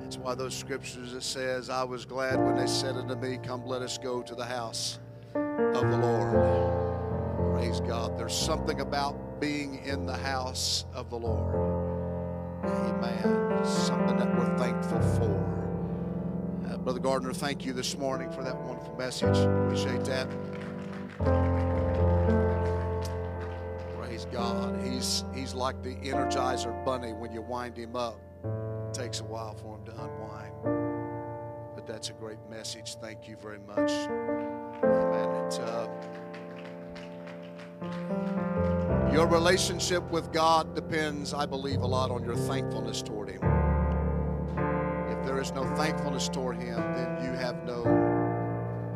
That's 0.02 0.18
why 0.18 0.36
those 0.36 0.54
scriptures 0.54 1.14
it 1.14 1.24
says, 1.24 1.68
I 1.68 1.82
was 1.82 2.04
glad 2.04 2.38
when 2.38 2.54
they 2.54 2.68
said 2.68 2.94
unto 2.94 3.16
me, 3.16 3.40
Come, 3.42 3.66
let 3.66 3.82
us 3.82 3.98
go 3.98 4.22
to 4.22 4.36
the 4.36 4.46
house 4.46 5.00
of 5.34 5.90
the 5.90 5.98
Lord. 5.98 7.56
Praise 7.56 7.80
God. 7.80 8.16
There's 8.16 8.36
something 8.36 8.80
about 8.80 9.31
being 9.42 9.84
in 9.84 10.06
the 10.06 10.16
house 10.16 10.84
of 10.94 11.10
the 11.10 11.18
Lord. 11.18 11.52
Amen. 12.64 13.64
Something 13.64 14.16
that 14.16 14.38
we're 14.38 14.56
thankful 14.56 15.00
for. 15.18 16.70
Uh, 16.70 16.76
Brother 16.76 17.00
Gardner, 17.00 17.32
thank 17.32 17.64
you 17.64 17.72
this 17.72 17.98
morning 17.98 18.30
for 18.30 18.44
that 18.44 18.56
wonderful 18.62 18.94
message. 18.94 19.36
Appreciate 19.36 20.04
that. 20.04 20.28
Praise 23.96 24.26
God. 24.30 24.80
He's 24.80 25.24
he's 25.34 25.54
like 25.54 25.82
the 25.82 25.96
Energizer 25.96 26.84
Bunny 26.84 27.12
when 27.12 27.32
you 27.32 27.42
wind 27.42 27.76
him 27.76 27.96
up. 27.96 28.20
It 28.44 28.94
takes 28.94 29.18
a 29.18 29.24
while 29.24 29.54
for 29.54 29.76
him 29.76 29.84
to 29.86 29.92
unwind. 30.04 30.52
But 31.74 31.84
that's 31.84 32.10
a 32.10 32.12
great 32.12 32.38
message. 32.48 32.94
Thank 32.94 33.26
you 33.26 33.36
very 33.42 33.58
much. 33.58 33.90
Amen. 33.90 35.44
It's, 35.46 35.58
uh, 35.58 35.88
your 39.12 39.26
relationship 39.26 40.02
with 40.10 40.32
God 40.32 40.74
depends, 40.74 41.34
I 41.34 41.44
believe, 41.44 41.82
a 41.82 41.86
lot 41.86 42.10
on 42.10 42.24
your 42.24 42.34
thankfulness 42.34 43.02
toward 43.02 43.28
Him. 43.28 43.42
If 45.10 45.26
there 45.26 45.38
is 45.38 45.52
no 45.52 45.64
thankfulness 45.76 46.30
toward 46.30 46.56
Him, 46.56 46.76
then 46.94 47.22
you 47.22 47.32
have 47.32 47.62
no 47.64 47.84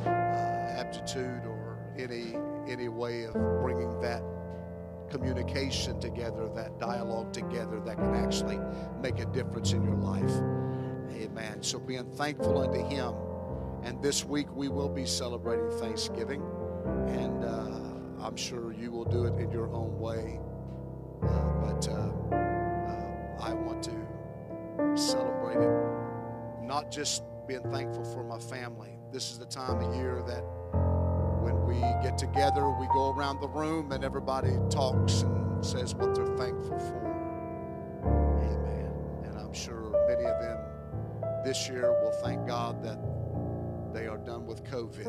uh, 0.06 0.80
aptitude 0.80 1.44
or 1.44 1.78
any 1.98 2.34
any 2.66 2.88
way 2.88 3.24
of 3.24 3.34
bringing 3.60 4.00
that 4.00 4.22
communication 5.10 6.00
together, 6.00 6.48
that 6.54 6.80
dialogue 6.80 7.32
together, 7.32 7.78
that 7.80 7.96
can 7.96 8.14
actually 8.14 8.58
make 9.00 9.20
a 9.20 9.26
difference 9.26 9.72
in 9.72 9.84
your 9.84 9.94
life. 9.96 10.32
Amen. 11.12 11.62
So 11.62 11.78
being 11.78 12.10
thankful 12.12 12.62
unto 12.62 12.82
Him, 12.88 13.14
and 13.84 14.02
this 14.02 14.24
week 14.24 14.50
we 14.56 14.68
will 14.68 14.88
be 14.88 15.04
celebrating 15.04 15.70
Thanksgiving, 15.78 16.42
and. 17.06 17.44
Uh, 17.44 17.75
I'm 18.26 18.36
sure 18.36 18.72
you 18.72 18.90
will 18.90 19.04
do 19.04 19.26
it 19.26 19.38
in 19.38 19.52
your 19.52 19.72
own 19.72 20.00
way. 20.00 20.40
Uh, 21.22 21.28
but 21.60 21.88
uh, 21.88 22.10
uh, 22.34 23.40
I 23.40 23.52
want 23.52 23.84
to 23.84 24.96
celebrate 24.96 25.64
it, 25.64 25.72
not 26.60 26.90
just 26.90 27.22
being 27.46 27.62
thankful 27.70 28.04
for 28.04 28.24
my 28.24 28.40
family. 28.40 28.98
This 29.12 29.30
is 29.30 29.38
the 29.38 29.46
time 29.46 29.80
of 29.80 29.94
year 29.94 30.24
that 30.26 30.42
when 31.40 31.64
we 31.66 31.78
get 32.02 32.18
together, 32.18 32.68
we 32.68 32.88
go 32.88 33.14
around 33.16 33.40
the 33.40 33.46
room 33.46 33.92
and 33.92 34.02
everybody 34.02 34.58
talks 34.70 35.22
and 35.22 35.64
says 35.64 35.94
what 35.94 36.12
they're 36.16 36.36
thankful 36.36 36.80
for. 36.80 37.06
Amen. 38.04 38.90
And 39.24 39.38
I'm 39.38 39.52
sure 39.52 39.92
many 40.08 40.24
of 40.24 40.40
them 40.40 40.58
this 41.44 41.68
year 41.68 41.92
will 42.02 42.18
thank 42.24 42.44
God 42.44 42.82
that 42.82 42.98
they 43.94 44.08
are 44.08 44.18
done 44.18 44.46
with 44.46 44.64
COVID. 44.64 45.06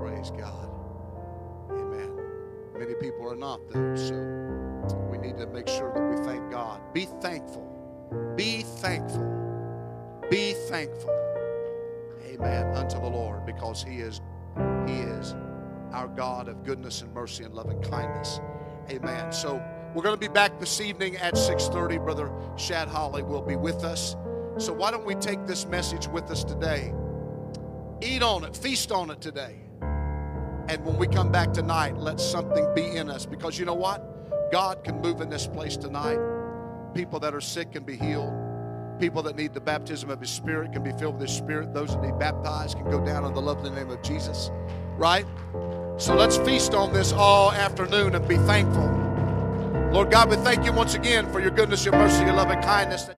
Praise 0.00 0.32
God. 0.32 0.79
Amen. 1.70 2.10
Many 2.78 2.94
people 2.94 3.30
are 3.30 3.36
not, 3.36 3.60
though. 3.70 3.96
So 3.96 4.96
we 5.10 5.18
need 5.18 5.38
to 5.38 5.46
make 5.46 5.68
sure 5.68 5.92
that 5.94 6.02
we 6.02 6.24
thank 6.24 6.50
God. 6.50 6.80
Be 6.92 7.06
thankful. 7.20 7.66
Be 8.36 8.62
thankful. 8.62 10.20
Be 10.30 10.54
thankful. 10.68 11.10
Amen. 12.26 12.76
Unto 12.76 13.00
the 13.00 13.08
Lord, 13.08 13.44
because 13.46 13.82
He 13.82 14.00
is 14.00 14.20
He 14.86 14.94
is 14.94 15.34
our 15.92 16.08
God 16.08 16.48
of 16.48 16.64
goodness 16.64 17.02
and 17.02 17.12
mercy 17.12 17.44
and 17.44 17.54
love 17.54 17.68
and 17.68 17.82
kindness. 17.90 18.40
Amen. 18.90 19.32
So 19.32 19.62
we're 19.94 20.02
going 20.02 20.14
to 20.14 20.20
be 20.20 20.32
back 20.32 20.58
this 20.60 20.80
evening 20.80 21.16
at 21.16 21.34
6:30. 21.34 22.04
Brother 22.04 22.30
Shad 22.56 22.88
Holly 22.88 23.22
will 23.22 23.42
be 23.42 23.56
with 23.56 23.84
us. 23.84 24.16
So 24.58 24.72
why 24.72 24.90
don't 24.90 25.04
we 25.04 25.14
take 25.16 25.46
this 25.46 25.66
message 25.66 26.08
with 26.08 26.30
us 26.30 26.44
today? 26.44 26.92
Eat 28.02 28.22
on 28.22 28.44
it, 28.44 28.56
feast 28.56 28.92
on 28.92 29.10
it 29.10 29.20
today. 29.20 29.56
And 30.70 30.84
when 30.84 30.96
we 30.98 31.08
come 31.08 31.32
back 31.32 31.52
tonight, 31.52 31.96
let 31.96 32.20
something 32.20 32.64
be 32.76 32.94
in 32.94 33.10
us. 33.10 33.26
Because 33.26 33.58
you 33.58 33.64
know 33.64 33.74
what? 33.74 34.52
God 34.52 34.84
can 34.84 35.00
move 35.00 35.20
in 35.20 35.28
this 35.28 35.44
place 35.44 35.76
tonight. 35.76 36.20
People 36.94 37.18
that 37.18 37.34
are 37.34 37.40
sick 37.40 37.72
can 37.72 37.82
be 37.82 37.96
healed. 37.96 38.32
People 39.00 39.20
that 39.24 39.34
need 39.34 39.52
the 39.52 39.60
baptism 39.60 40.10
of 40.10 40.20
His 40.20 40.30
Spirit 40.30 40.72
can 40.72 40.84
be 40.84 40.92
filled 40.92 41.14
with 41.14 41.28
His 41.28 41.36
Spirit. 41.36 41.74
Those 41.74 41.88
that 41.88 42.02
need 42.02 42.16
baptized 42.20 42.76
can 42.76 42.88
go 42.88 43.04
down 43.04 43.24
in 43.24 43.34
the 43.34 43.42
lovely 43.42 43.70
name 43.70 43.90
of 43.90 44.00
Jesus. 44.02 44.52
Right? 44.96 45.26
So 45.96 46.14
let's 46.14 46.36
feast 46.36 46.72
on 46.72 46.92
this 46.92 47.12
all 47.12 47.50
afternoon 47.50 48.14
and 48.14 48.28
be 48.28 48.36
thankful. 48.36 48.86
Lord 49.92 50.12
God, 50.12 50.30
we 50.30 50.36
thank 50.36 50.64
you 50.64 50.72
once 50.72 50.94
again 50.94 51.32
for 51.32 51.40
your 51.40 51.50
goodness, 51.50 51.84
your 51.84 51.94
mercy, 51.94 52.24
your 52.24 52.34
love, 52.34 52.48
and 52.48 52.62
kindness. 52.62 53.10